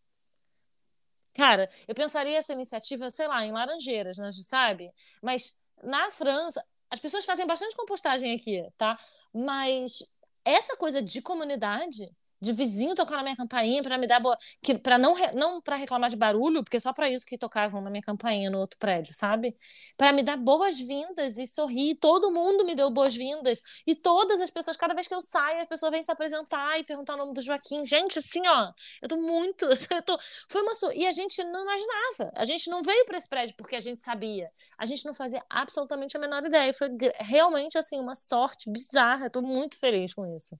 [1.35, 4.93] Cara, eu pensaria essa iniciativa, sei lá, em Laranjeiras, né, sabe?
[5.23, 8.99] Mas na França, as pessoas fazem bastante compostagem aqui, tá?
[9.33, 10.15] Mas
[10.45, 12.11] essa coisa de comunidade,
[12.43, 15.33] de vizinho tocar na minha campainha para me dar boa, que para não re...
[15.33, 18.59] não para reclamar de barulho, porque só para isso que tocavam na minha campainha no
[18.59, 19.57] outro prédio, sabe?
[19.97, 24.77] Para me dar boas-vindas e sorrir, todo mundo me deu boas-vindas e todas as pessoas,
[24.77, 27.41] cada vez que eu saio, a pessoa vem se apresentar e perguntar o nome do
[27.41, 27.85] Joaquim.
[27.85, 30.19] Gente, assim, ó, eu tô muito, eu tô...
[30.49, 32.33] foi uma e a gente não imaginava.
[32.35, 34.51] A gente não veio para esse prédio porque a gente sabia.
[34.77, 36.73] A gente não fazia absolutamente a menor ideia.
[36.75, 36.89] Foi
[37.21, 39.27] realmente assim uma sorte bizarra.
[39.27, 40.59] Eu tô muito feliz com isso.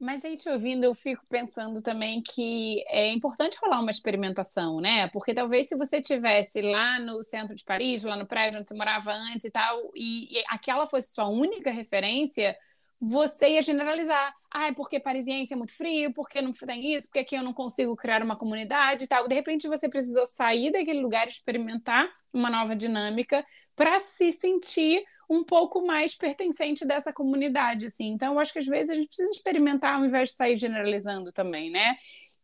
[0.00, 5.08] Mas aí te ouvindo, eu fico pensando também que é importante rolar uma experimentação, né?
[5.08, 8.76] Porque talvez se você tivesse lá no centro de Paris, lá no prédio onde você
[8.76, 12.56] morava antes e tal, e, e aquela fosse sua única referência,
[13.00, 14.32] você ia generalizar.
[14.50, 17.52] Ah, é porque parisiense é muito frio, porque não tem isso, porque aqui eu não
[17.52, 19.28] consigo criar uma comunidade e tal.
[19.28, 23.44] De repente você precisou sair daquele lugar, experimentar uma nova dinâmica
[23.76, 28.08] para se sentir um pouco mais pertencente dessa comunidade, assim.
[28.08, 31.32] Então, eu acho que às vezes a gente precisa experimentar ao invés de sair generalizando
[31.32, 31.96] também, né?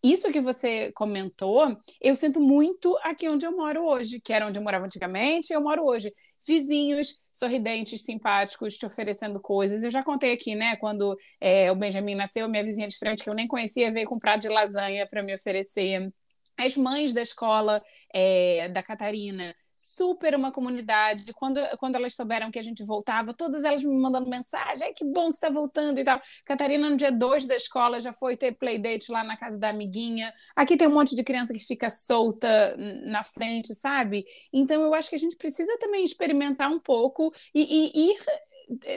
[0.05, 4.59] Isso que você comentou, eu sinto muito aqui onde eu moro hoje, que era onde
[4.59, 6.13] eu morava antigamente, eu moro hoje.
[6.47, 9.83] Vizinhos sorridentes, simpáticos, te oferecendo coisas.
[9.83, 13.31] Eu já contei aqui, né, quando é, o Benjamin nasceu, minha vizinha de frente, que
[13.31, 16.13] eu nem conhecia, veio com prato de lasanha para me oferecer
[16.57, 21.33] as mães da escola é, da Catarina, super uma comunidade.
[21.35, 25.27] Quando, quando elas souberam que a gente voltava, todas elas me mandando mensagem: que bom
[25.27, 26.21] que está voltando e tal.
[26.45, 30.33] Catarina, no dia 2 da escola, já foi ter playdate lá na casa da amiguinha.
[30.57, 34.25] Aqui tem um monte de criança que fica solta na frente, sabe?
[34.53, 37.63] Então eu acho que a gente precisa também experimentar um pouco e,
[37.95, 38.19] e ir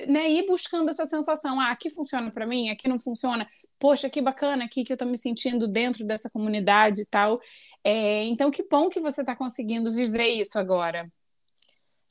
[0.07, 3.47] né, ir buscando essa sensação, ah, aqui funciona para mim, aqui não funciona,
[3.79, 7.39] poxa, que bacana aqui que eu estou me sentindo dentro dessa comunidade e tal.
[7.83, 11.11] É, então, que bom que você está conseguindo viver isso agora.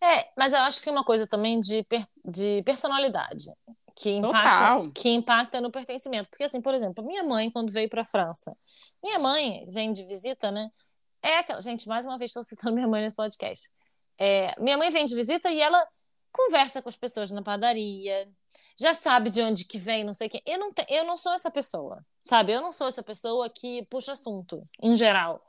[0.03, 3.51] É, mas eu acho que tem uma coisa também de, per de personalidade.
[3.95, 6.29] Que impacta, que impacta no pertencimento.
[6.29, 8.55] Porque, assim, por exemplo, minha mãe, quando veio para a França,
[9.03, 10.69] minha mãe vem de visita, né?
[11.23, 11.63] É aquela.
[11.63, 13.71] Gente, mais uma vez estou citando minha mãe nesse podcast.
[14.19, 15.87] É, minha mãe vem de visita e ela
[16.37, 18.29] conversa com as pessoas na padaria,
[18.79, 20.43] já sabe de onde que vem, não sei quê.
[20.45, 22.53] Eu não, te, eu não sou essa pessoa, sabe?
[22.53, 25.43] Eu não sou essa pessoa que puxa assunto, em geral.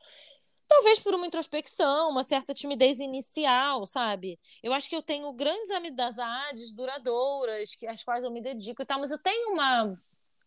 [0.67, 4.39] Talvez por uma introspecção, uma certa timidez inicial, sabe?
[4.63, 8.86] Eu acho que eu tenho grandes amizades duradouras, que, às quais eu me dedico e
[8.86, 9.97] tal, mas eu tenho uma,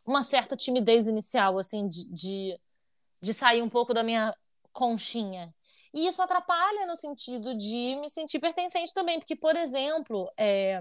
[0.07, 2.61] uma certa timidez inicial, assim, de, de,
[3.23, 4.35] de sair um pouco da minha
[4.73, 5.55] conchinha.
[5.93, 10.81] E isso atrapalha no sentido de me sentir pertencente também, porque, por exemplo, é...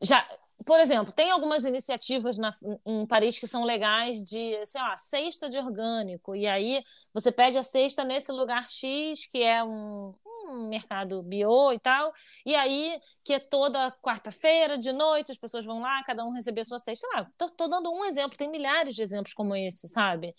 [0.00, 0.24] já,
[0.64, 2.54] por exemplo, tem algumas iniciativas na,
[2.86, 7.58] em Paris que são legais de, sei lá, cesta de orgânico, e aí você pede
[7.58, 10.14] a cesta nesse lugar X, que é um,
[10.46, 12.12] um mercado bio e tal,
[12.46, 16.64] e aí que é toda quarta-feira, de noite, as pessoas vão lá, cada um receber
[16.64, 17.08] sua cesta.
[17.08, 20.32] Sei lá, tô, tô dando um exemplo, tem milhares de exemplos como esse, sabe?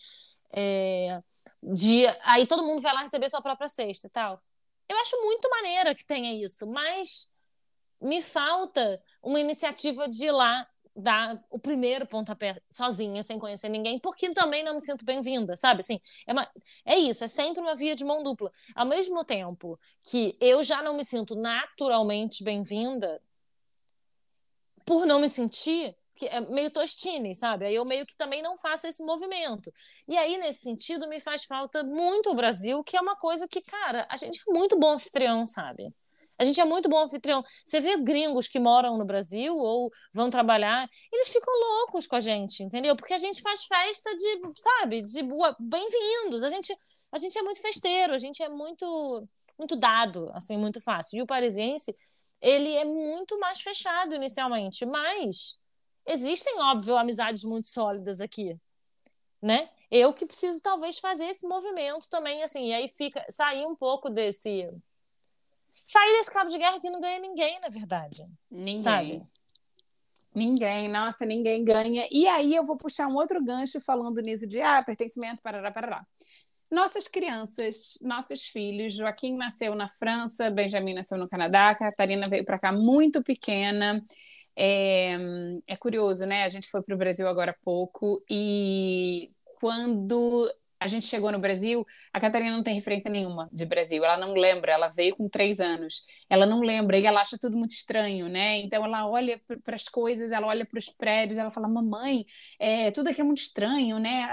[0.53, 1.21] É
[1.63, 4.41] de aí todo mundo vai lá receber sua própria cesta e tal.
[4.89, 7.31] Eu acho muito maneira que tenha isso, mas
[8.01, 13.97] me falta uma iniciativa de ir lá dar o primeiro pontapé sozinha, sem conhecer ninguém,
[13.97, 15.79] porque também não me sinto bem-vinda, sabe?
[15.79, 16.47] Assim, é, uma,
[16.85, 18.51] é isso, é sempre uma via de mão dupla.
[18.75, 23.19] Ao mesmo tempo que eu já não me sinto naturalmente bem-vinda,
[24.85, 25.95] por não me sentir,
[26.49, 27.65] meio tostine, sabe?
[27.65, 29.71] Aí eu meio que também não faço esse movimento.
[30.07, 33.61] E aí, nesse sentido, me faz falta muito o Brasil, que é uma coisa que,
[33.61, 35.93] cara, a gente é muito bom anfitrião, sabe?
[36.37, 37.43] A gente é muito bom anfitrião.
[37.65, 42.19] Você vê gringos que moram no Brasil ou vão trabalhar, eles ficam loucos com a
[42.19, 42.95] gente, entendeu?
[42.95, 45.21] Porque a gente faz festa de, sabe, de
[45.59, 46.43] bem-vindos.
[46.43, 46.75] A gente,
[47.11, 51.17] a gente é muito festeiro, a gente é muito, muito dado, assim, muito fácil.
[51.19, 51.95] E o parisiense,
[52.41, 55.59] ele é muito mais fechado inicialmente, mas
[56.05, 58.57] existem, óbvio, amizades muito sólidas aqui,
[59.41, 59.69] né?
[59.91, 64.09] Eu que preciso talvez fazer esse movimento também, assim, e aí fica sair um pouco
[64.09, 64.67] desse
[65.83, 68.25] sair desse cabo de guerra que não ganha ninguém, na verdade.
[68.49, 68.77] Ninguém.
[68.77, 69.23] Sabe?
[70.33, 72.07] Ninguém, nossa, ninguém ganha.
[72.11, 76.05] E aí eu vou puxar um outro gancho falando nisso de ah, pertencimento, parará, parará.
[76.71, 82.57] Nossas crianças, nossos filhos, Joaquim nasceu na França, Benjamin nasceu no Canadá, Catarina veio para
[82.57, 84.03] cá muito pequena.
[84.55, 85.17] É,
[85.67, 86.43] é curioso, né?
[86.43, 90.49] A gente foi para o Brasil agora há pouco e quando
[90.83, 94.33] a gente chegou no Brasil, a Catarina não tem referência nenhuma de Brasil, ela não
[94.33, 98.27] lembra, ela veio com três anos, ela não lembra e ela acha tudo muito estranho,
[98.27, 98.57] né?
[98.57, 102.25] Então ela olha para as coisas, ela olha para os prédios, ela fala: Mamãe,
[102.59, 104.27] é, tudo aqui é muito estranho, né?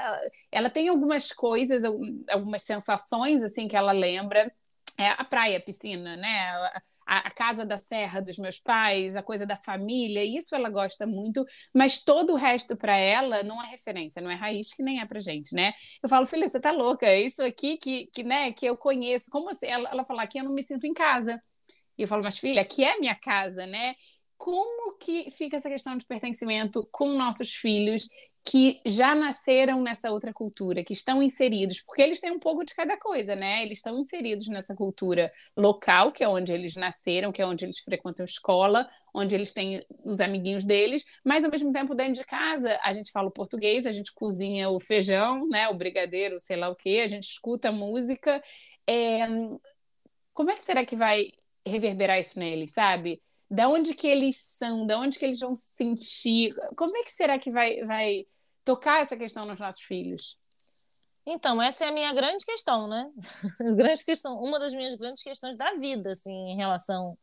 [0.51, 1.85] Ela tem algumas coisas,
[2.29, 4.53] algumas sensações assim que ela lembra
[5.01, 6.51] é a praia, a piscina, né?
[7.07, 11.07] A, a, casa da serra dos meus pais, a coisa da família, isso ela gosta
[11.07, 15.01] muito, mas todo o resto para ela não é referência, não é raiz que nem
[15.01, 15.73] é pra gente, né?
[16.03, 17.07] Eu falo, filha, você tá louca?
[17.07, 19.67] É isso aqui que, que, né, que eu conheço, como assim?
[19.67, 21.43] Ela, ela fala, aqui eu não me sinto em casa.
[21.99, 23.95] E eu falo, mas filha, aqui é minha casa, né?
[24.41, 28.09] Como que fica essa questão de pertencimento com nossos filhos
[28.43, 32.75] que já nasceram nessa outra cultura, que estão inseridos, porque eles têm um pouco de
[32.75, 33.63] cada coisa, né?
[33.63, 37.81] Eles estão inseridos nessa cultura local, que é onde eles nasceram, que é onde eles
[37.81, 42.81] frequentam escola, onde eles têm os amiguinhos deles, mas ao mesmo tempo dentro de casa
[42.83, 45.69] a gente fala o português, a gente cozinha o feijão, né?
[45.69, 48.43] O brigadeiro, sei lá o quê, a gente escuta música.
[48.89, 49.29] É...
[50.33, 51.27] Como é que será que vai
[51.67, 53.21] reverberar isso neles, sabe?
[53.51, 57.11] Da onde que eles são, da onde que eles vão se sentir, como é que
[57.11, 58.27] será que vai, vai
[58.65, 60.39] tocar essa questão nos nossos filhos?
[61.27, 63.11] Então, essa é a minha grande questão, né?
[63.77, 67.19] grande questão, uma das minhas grandes questões da vida, assim, em relação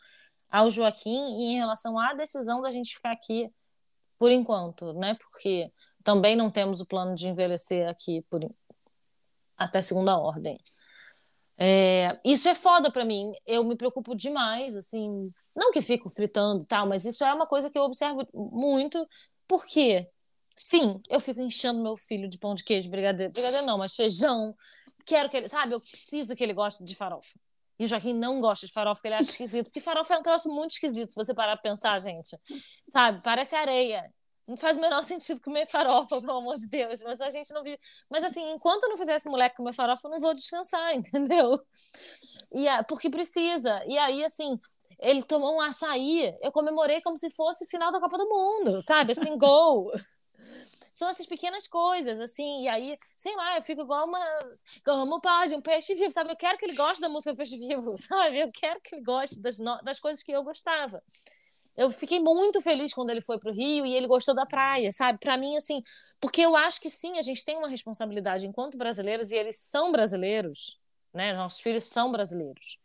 [0.49, 3.49] ao Joaquim e em relação à decisão da gente ficar aqui
[4.19, 5.15] por enquanto, né?
[5.15, 5.71] Porque
[6.03, 8.41] Também não temos o plano de envelhecer aqui por
[9.57, 10.57] até segunda ordem.
[11.57, 13.31] É, isso é foda para mim.
[13.45, 17.47] Eu me preocupo demais, assim, não que fico fritando e tal, mas isso é uma
[17.47, 19.07] coisa que eu observo muito,
[19.47, 20.07] porque
[20.55, 24.55] sim, eu fico enchendo meu filho de pão de queijo, brigadeiro, brigadeiro não, mas feijão.
[25.03, 27.33] Quero que ele, sabe, eu preciso que ele goste de farofa.
[27.79, 29.65] E o Joaquim não gosta de farofa, porque ele acha esquisito.
[29.65, 32.37] Porque farofa é um troço muito esquisito, se você parar pra pensar, gente.
[32.91, 33.21] Sabe?
[33.23, 34.03] Parece areia.
[34.47, 37.03] Não faz o menor sentido comer farofa, pelo amor de Deus.
[37.03, 37.77] Mas a gente não vive.
[38.09, 41.59] Mas assim, enquanto eu não fizesse moleque comer farofa, eu não vou descansar, entendeu?
[42.51, 42.65] E.
[42.87, 43.83] Porque precisa.
[43.87, 44.59] E aí, assim,
[44.99, 46.35] ele tomou um açaí.
[46.41, 49.11] Eu comemorei como se fosse final da Copa do Mundo, sabe?
[49.11, 49.91] Assim, gol.
[50.93, 54.19] São essas pequenas coisas, assim, e aí, sei lá, eu fico igual uma.
[54.83, 56.31] Como pode, um peixe vivo, sabe?
[56.31, 58.39] Eu quero que ele goste da música do peixe vivo, sabe?
[58.39, 59.77] Eu quero que ele goste das, no...
[59.83, 61.03] das coisas que eu gostava.
[61.75, 64.91] Eu fiquei muito feliz quando ele foi para o Rio e ele gostou da praia,
[64.91, 65.19] sabe?
[65.19, 65.83] Para mim, assim,
[66.19, 69.91] porque eu acho que sim, a gente tem uma responsabilidade enquanto brasileiros e eles são
[69.91, 70.79] brasileiros,
[71.13, 71.33] né?
[71.35, 72.79] Nossos filhos são brasileiros.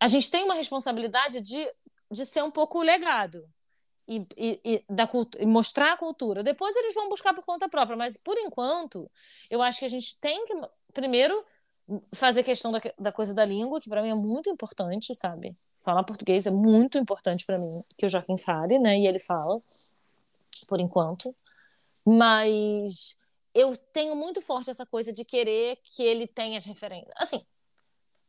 [0.00, 1.70] A gente tem uma responsabilidade de,
[2.10, 3.46] de ser um pouco legado,
[4.10, 5.08] e, e, e, da
[5.38, 6.42] e mostrar a cultura.
[6.42, 9.08] Depois eles vão buscar por conta própria, mas por enquanto,
[9.48, 10.52] eu acho que a gente tem que,
[10.92, 11.44] primeiro,
[12.12, 15.56] fazer questão da, da coisa da língua, que para mim é muito importante, sabe?
[15.78, 18.98] Falar português é muito importante para mim, que o Joaquim fale, né?
[18.98, 19.62] E ele fala,
[20.66, 21.34] por enquanto.
[22.04, 23.16] Mas
[23.54, 27.12] eu tenho muito forte essa coisa de querer que ele tenha as referências.
[27.16, 27.40] Assim,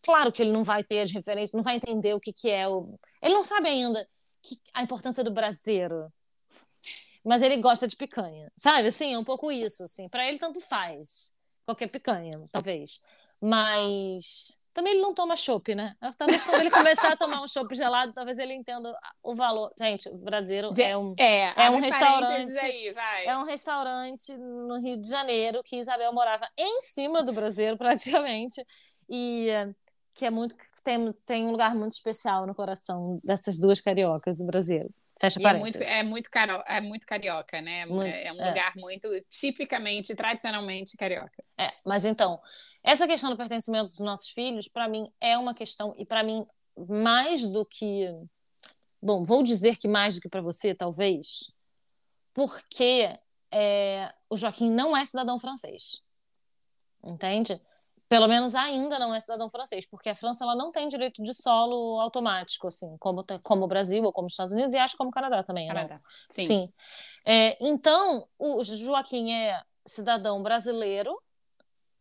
[0.03, 2.67] claro que ele não vai ter as referências, não vai entender o que, que é
[2.67, 2.99] o.
[3.21, 4.07] Ele não sabe ainda
[4.41, 6.11] que, a importância do braseiro.
[7.23, 8.87] Mas ele gosta de picanha, sabe?
[8.87, 10.09] Assim, é um pouco isso, assim.
[10.09, 11.33] Para ele tanto faz.
[11.65, 12.99] Qualquer picanha, talvez.
[13.39, 15.95] Mas também ele não toma chopp, né?
[16.17, 19.71] Talvez quando ele começar a tomar um chopp gelado, talvez ele entenda o valor.
[19.77, 22.57] Gente, o brasileiro é um é, é um restaurante.
[22.57, 22.93] Aí,
[23.25, 28.65] é um restaurante no Rio de Janeiro que Isabel morava em cima do brasileiro, praticamente.
[29.09, 29.47] E
[30.13, 34.45] que é muito tem, tem um lugar muito especial no coração dessas duas cariocas do
[34.45, 34.89] Brasil.
[35.19, 37.85] Fecha e é muito, é, muito caro, é muito carioca, né?
[37.85, 38.49] Muito, é um é.
[38.49, 41.43] lugar muito tipicamente, tradicionalmente carioca.
[41.55, 42.41] É, mas então,
[42.83, 46.43] essa questão do pertencimento dos nossos filhos, para mim, é uma questão, e para mim,
[46.89, 48.07] mais do que.
[48.99, 51.51] Bom, vou dizer que mais do que para você, talvez,
[52.33, 53.15] porque
[53.51, 56.01] é, o Joaquim não é cidadão francês.
[57.03, 57.61] Entende?
[58.11, 61.33] Pelo menos ainda não é cidadão francês, porque a França ela não tem direito de
[61.33, 65.09] solo automático, assim, como, como o Brasil ou como os Estados Unidos, e acho como
[65.09, 65.69] o Canadá também.
[65.69, 65.73] Né?
[65.73, 66.45] Canadá, sim.
[66.45, 66.73] sim.
[67.25, 71.17] É, então, o Joaquim é cidadão brasileiro,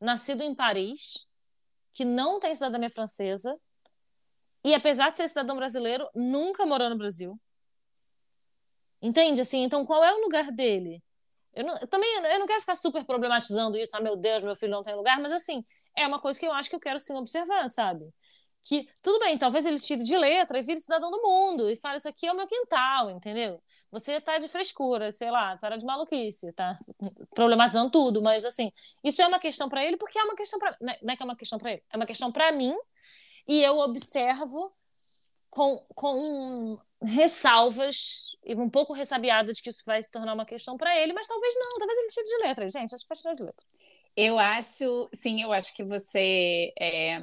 [0.01, 1.29] nascido em Paris,
[1.93, 3.57] que não tem cidadania francesa,
[4.65, 7.41] e apesar de ser cidadão brasileiro, nunca morou no Brasil.
[9.01, 9.43] Entende?
[9.43, 11.01] Assim, então qual é o lugar dele?
[11.55, 14.57] Eu, não, eu também eu não quero ficar super problematizando isso, ah, meu Deus, meu
[14.57, 15.65] filho não tem lugar, mas assim,
[15.97, 18.13] é uma coisa que eu acho que eu quero sim observar, sabe?
[18.63, 21.97] Que tudo bem, talvez ele tire de letra e vire cidadão do mundo e fale
[21.97, 23.63] isso aqui é o meu quintal, entendeu?
[23.91, 26.79] Você tá de frescura, sei lá, tá de maluquice, tá
[27.35, 28.71] problematizando tudo, mas assim,
[29.03, 31.23] isso é uma questão para ele porque é uma questão para, é, não é que
[31.23, 32.77] é uma questão para ele, é uma questão para mim
[33.49, 34.73] e eu observo
[35.51, 40.77] com, com ressalvas e um pouco ressabiada de que isso vai se tornar uma questão
[40.77, 43.35] para ele, mas talvez não, talvez ele tire de letra, gente, acho que vai tirar
[43.35, 43.67] de letra.
[44.17, 47.21] Eu acho, sim, eu acho que você é,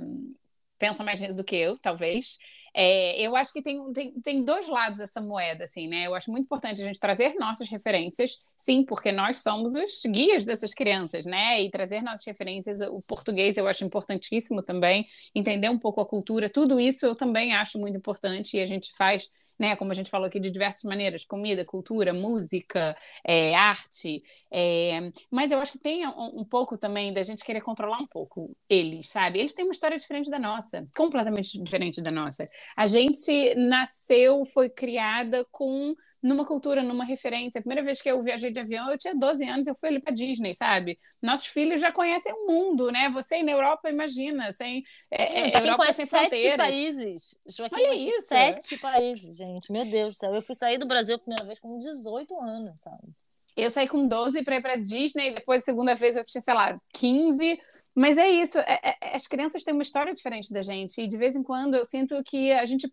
[0.77, 2.37] pensa mais nisso do que eu, talvez.
[2.79, 6.05] É, eu acho que tem, tem, tem dois lados essa moeda, assim, né?
[6.05, 10.45] Eu acho muito importante a gente trazer nossas referências, sim, porque nós somos os guias
[10.45, 11.59] dessas crianças, né?
[11.59, 16.47] E trazer nossas referências, o português eu acho importantíssimo também, entender um pouco a cultura,
[16.49, 19.75] tudo isso eu também acho muito importante e a gente faz, né?
[19.75, 24.21] Como a gente falou aqui, de diversas maneiras: comida, cultura, música, é, arte.
[24.51, 25.11] É...
[25.31, 28.55] Mas eu acho que tem um, um pouco também da gente querer controlar um pouco
[28.69, 29.39] eles, sabe?
[29.39, 32.47] Eles têm uma história diferente da nossa, completamente diferente da nossa.
[32.75, 37.59] A gente nasceu, foi criada com numa cultura, numa referência.
[37.59, 39.99] A primeira vez que eu viajei de avião, eu tinha 12 anos, eu fui ali
[39.99, 40.97] para Disney, sabe?
[41.21, 43.09] Nossos filhos já conhecem o mundo, né?
[43.09, 46.57] Você na Europa, imagina, sem é, é, Europa sem sete fronteiras.
[46.57, 47.39] países.
[47.47, 48.27] Joaquim Olha isso.
[48.27, 49.71] Sete países, gente.
[49.71, 50.35] Meu Deus do céu.
[50.35, 53.13] Eu fui sair do Brasil a primeira vez com 18 anos, sabe?
[53.57, 56.79] Eu saí com 12 para ir para Disney, depois, segunda vez, eu tinha, sei lá,
[56.93, 57.59] 15.
[57.95, 61.17] Mas é isso, é, é, as crianças têm uma história diferente da gente, e de
[61.17, 62.87] vez em quando eu sinto que a gente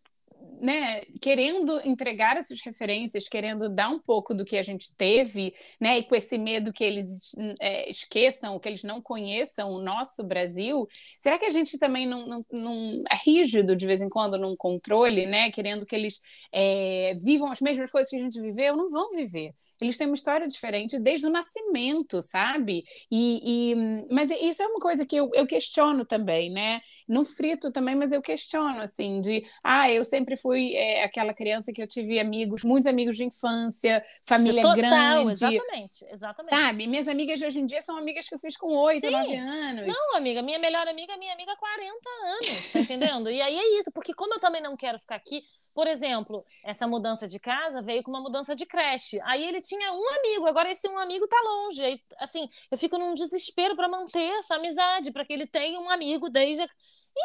[0.60, 5.98] né, querendo entregar essas referências, querendo dar um pouco do que a gente teve, né,
[5.98, 10.88] e com esse medo que eles é, esqueçam, que eles não conheçam o nosso Brasil,
[11.20, 14.56] será que a gente também não, não, não é rígido de vez em quando num
[14.56, 16.20] controle, né, querendo que eles
[16.52, 18.76] é, vivam as mesmas coisas que a gente viveu?
[18.76, 19.54] Não vão viver.
[19.84, 22.84] Eles têm uma história diferente desde o nascimento, sabe?
[23.10, 26.80] E, e mas isso é uma coisa que eu, eu questiono também, né?
[27.06, 31.72] Não frito também, mas eu questiono, assim, de, ah, eu sempre fui é, aquela criança
[31.72, 35.30] que eu tive amigos, muitos amigos de infância, família Total, grande.
[35.30, 36.54] Exatamente, exatamente.
[36.54, 36.86] Sabe?
[36.86, 39.86] Minhas amigas de hoje em dia são amigas que eu fiz com oito, nove anos.
[39.86, 43.30] Não, amiga, minha melhor amiga é minha amiga há 40 anos, tá entendendo?
[43.30, 45.42] e aí é isso, porque como eu também não quero ficar aqui,
[45.74, 49.20] por exemplo, essa mudança de casa veio com uma mudança de creche.
[49.22, 51.84] Aí ele tinha um amigo, agora esse um amigo tá longe.
[51.84, 55.90] Aí, assim, eu fico num desespero para manter essa amizade, para que ele tenha um
[55.90, 56.62] amigo desde.
[56.62, 56.68] a-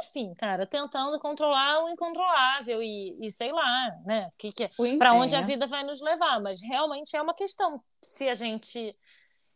[0.03, 4.29] Enfim, cara, tentando controlar o incontrolável e, e sei lá, né?
[4.37, 5.43] Que que O para onde a é.
[5.43, 7.83] vida vai nos levar, mas realmente é uma questão.
[8.03, 8.95] Se a gente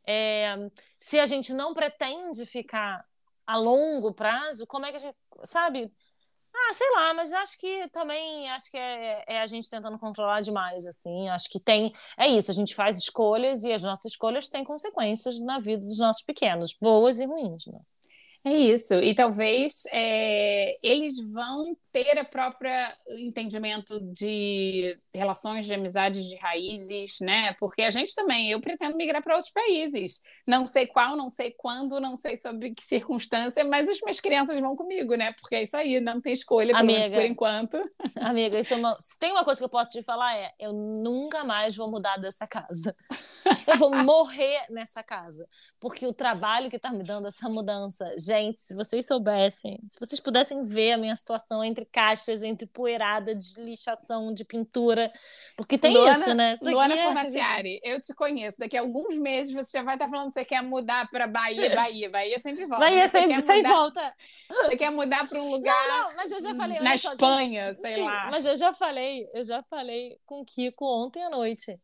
[0.06, 0.56] é,
[1.00, 3.06] se a gente não pretende ficar
[3.46, 5.92] a longo prazo, como é que a gente, sabe?
[6.66, 10.42] Ah, sei lá, mas acho que também acho que é, é a gente tentando controlar
[10.42, 11.28] demais, assim.
[11.30, 11.92] Acho que tem.
[12.18, 16.00] É isso, a gente faz escolhas e as nossas escolhas têm consequências na vida dos
[16.00, 17.80] nossos pequenos, boas e ruins, né?
[18.46, 26.26] É isso, e talvez é, eles vão ter a própria entendimento de relações de amizades
[26.26, 27.54] de raízes, né?
[27.60, 30.20] Porque a gente também, eu pretendo migrar para outros países.
[30.46, 34.60] Não sei qual, não sei quando, não sei sob que circunstância, mas as minhas crianças
[34.60, 35.34] vão comigo, né?
[35.34, 37.12] Porque é isso aí, não tem escolha, Amiga.
[37.12, 37.78] por enquanto.
[38.20, 38.98] Amiga, isso é uma...
[39.00, 42.18] se tem uma coisa que eu posso te falar é: eu nunca mais vou mudar
[42.18, 42.96] dessa casa.
[43.68, 45.48] Eu vou morrer nessa casa.
[45.80, 48.06] Porque o trabalho que tá me dando essa mudança,
[48.38, 53.36] gente, se vocês soubessem, se vocês pudessem ver a minha situação entre caixas, entre poeirada,
[53.36, 55.12] de lixação, de pintura.
[55.56, 56.54] Porque tem Luana, isso, né?
[56.54, 58.58] Isso Luana é- Fornaciari, eu te conheço.
[58.60, 61.76] Daqui a alguns meses você já vai estar falando que você quer mudar para Bahia,
[61.76, 62.80] Bahia, Bahia sempre volta.
[62.86, 64.14] Vai é Você sem, quer sem mudar- volta.
[64.50, 66.78] Você quer mudar para um lugar Não, não, mas eu já falei.
[66.80, 68.30] olha na só, Espanha, sei Sim, lá.
[68.32, 71.80] Mas eu já falei, eu já falei com o Kiko ontem à noite.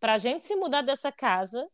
[0.00, 1.68] Pra gente se mudar dessa casa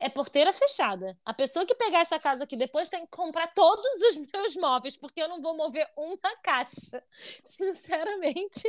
[0.00, 1.18] é porteira fechada.
[1.24, 4.96] A pessoa que pegar essa casa aqui depois tem que comprar todos os meus móveis,
[4.96, 7.02] porque eu não vou mover uma caixa.
[7.44, 8.68] Sinceramente.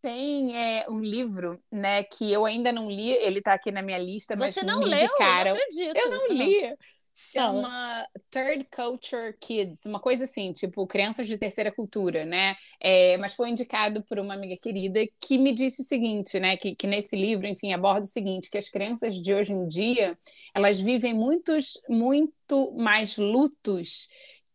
[0.00, 3.98] Tem é, um livro, né, que eu ainda não li, ele tá aqui na minha
[3.98, 4.98] lista, mas Você não me leu?
[4.98, 5.54] Eu indicaram.
[5.54, 5.96] não acredito.
[5.96, 6.76] Eu não li.
[7.20, 12.54] Chama Third Culture Kids, uma coisa assim, tipo crianças de terceira cultura, né?
[12.80, 16.56] É, mas foi indicado por uma amiga querida que me disse o seguinte, né?
[16.56, 20.16] Que, que nesse livro, enfim, aborda o seguinte: que as crianças de hoje em dia
[20.54, 24.06] elas vivem muitos, muito mais lutos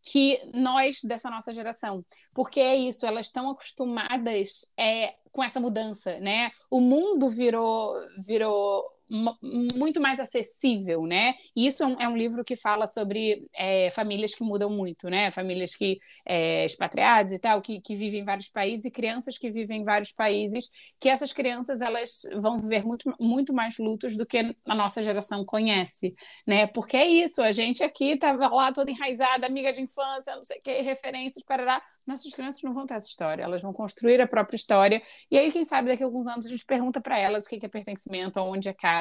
[0.02, 2.02] que nós dessa nossa geração.
[2.34, 6.50] Porque é isso, elas estão acostumadas é, com essa mudança, né?
[6.70, 7.92] O mundo virou,
[8.26, 11.34] virou muito mais acessível, né?
[11.54, 15.08] E isso é um, é um livro que fala sobre é, famílias que mudam muito,
[15.08, 15.30] né?
[15.30, 19.50] Famílias que é, expatriados e tal, que, que vivem em vários países e crianças que
[19.50, 24.26] vivem em vários países, que essas crianças elas vão viver muito, muito mais lutos do
[24.26, 26.14] que a nossa geração conhece,
[26.46, 26.66] né?
[26.66, 30.58] Porque é isso, a gente aqui estava lá toda enraizada, amiga de infância, não sei
[30.58, 31.82] o que, referências, parará.
[32.06, 35.02] Nossas crianças não vão ter essa história, elas vão construir a própria história.
[35.30, 37.64] E aí, quem sabe, daqui a alguns anos a gente pergunta para elas o que
[37.64, 38.93] é pertencimento, aonde é casa,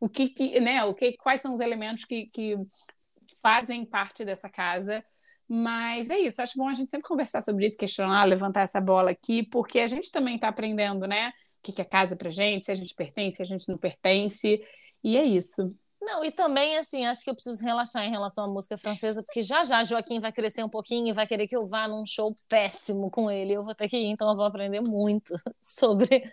[0.00, 2.56] o que, que né, o que, quais são os elementos que, que
[3.42, 5.02] fazem parte dessa casa.
[5.46, 9.10] Mas é isso, acho bom a gente sempre conversar sobre isso, questionar, levantar essa bola
[9.10, 11.28] aqui, porque a gente também está aprendendo, né?
[11.28, 11.32] O
[11.62, 14.60] que que é casa pra gente, se a gente pertence, se a gente não pertence.
[15.02, 15.74] E é isso.
[16.00, 19.40] Não, e também, assim, acho que eu preciso relaxar em relação à música francesa, porque
[19.40, 22.34] já já Joaquim vai crescer um pouquinho e vai querer que eu vá num show
[22.48, 23.54] péssimo com ele.
[23.54, 26.30] Eu vou ter que ir, então eu vou aprender muito sobre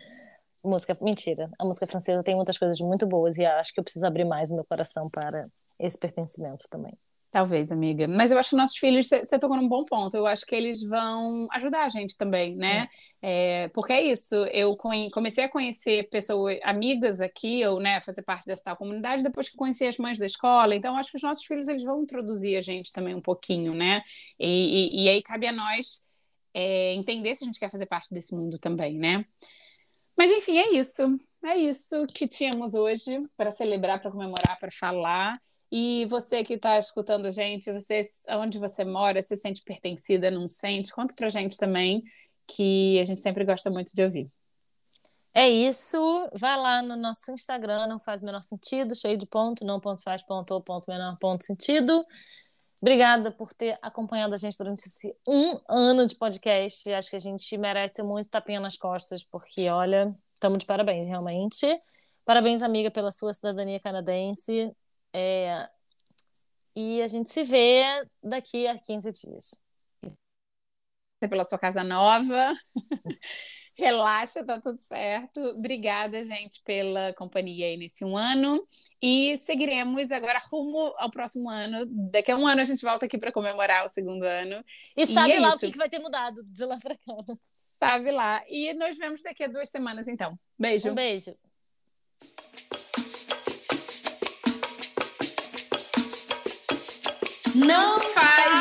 [0.64, 0.98] música.
[1.02, 4.26] Mentira, a música francesa tem muitas coisas muito boas e acho que eu preciso abrir
[4.26, 5.48] mais o meu coração para
[5.80, 6.98] esse pertencimento também.
[7.32, 8.10] Talvez, amiga.
[8.10, 10.18] Mas eu acho que nossos filhos, você tocou num bom ponto.
[10.18, 12.90] Eu acho que eles vão ajudar a gente também, né?
[13.22, 14.36] É, porque é isso.
[14.52, 19.48] Eu comecei a conhecer pessoas, amigas aqui, ou né, fazer parte dessa tal comunidade depois
[19.48, 20.76] que conheci as mães da escola.
[20.76, 23.74] Então, eu acho que os nossos filhos eles vão introduzir a gente também um pouquinho,
[23.74, 24.02] né?
[24.38, 26.04] E, e- e aí cabe a nós
[26.54, 29.24] é, entender se a gente quer fazer parte desse mundo também, né?
[30.22, 31.18] Mas enfim, é isso.
[31.44, 35.34] É isso que tínhamos hoje para celebrar, para comemorar, para falar.
[35.72, 40.48] E você que está escutando a gente, você, onde você mora, se sente pertencida, não
[40.48, 40.92] sente?
[40.92, 42.04] Conta pra gente também,
[42.46, 44.30] que a gente sempre gosta muito de ouvir.
[45.34, 45.98] É isso.
[46.38, 50.22] Vai lá no nosso Instagram, não faz menor sentido, cheio de ponto, não ponto faz
[50.22, 52.06] ponto ou ponto menor ponto sentido.
[52.82, 56.92] Obrigada por ter acompanhado a gente durante esse um ano de podcast.
[56.92, 61.68] Acho que a gente merece muito tapinha nas costas, porque, olha, estamos de parabéns, realmente.
[62.26, 64.72] Parabéns, amiga, pela sua cidadania canadense.
[65.14, 65.70] É,
[66.76, 67.84] E a gente se vê
[68.24, 69.64] daqui a 15 dias.
[71.20, 72.54] Pela sua casa nova.
[73.82, 75.42] Relaxa, tá tudo certo.
[75.42, 78.64] Obrigada, gente, pela companhia aí nesse um ano.
[79.02, 81.88] E seguiremos agora rumo ao próximo ano.
[82.12, 84.64] Daqui a um ano a gente volta aqui para comemorar o segundo ano.
[84.96, 85.58] E sabe é lá isso.
[85.58, 87.36] o que, que vai ter mudado de lá pra cá.
[87.80, 88.44] Sabe lá.
[88.48, 90.38] E nos vemos daqui a duas semanas, então.
[90.60, 90.92] Beijo.
[90.92, 91.36] Um beijo.
[97.56, 98.61] Não faz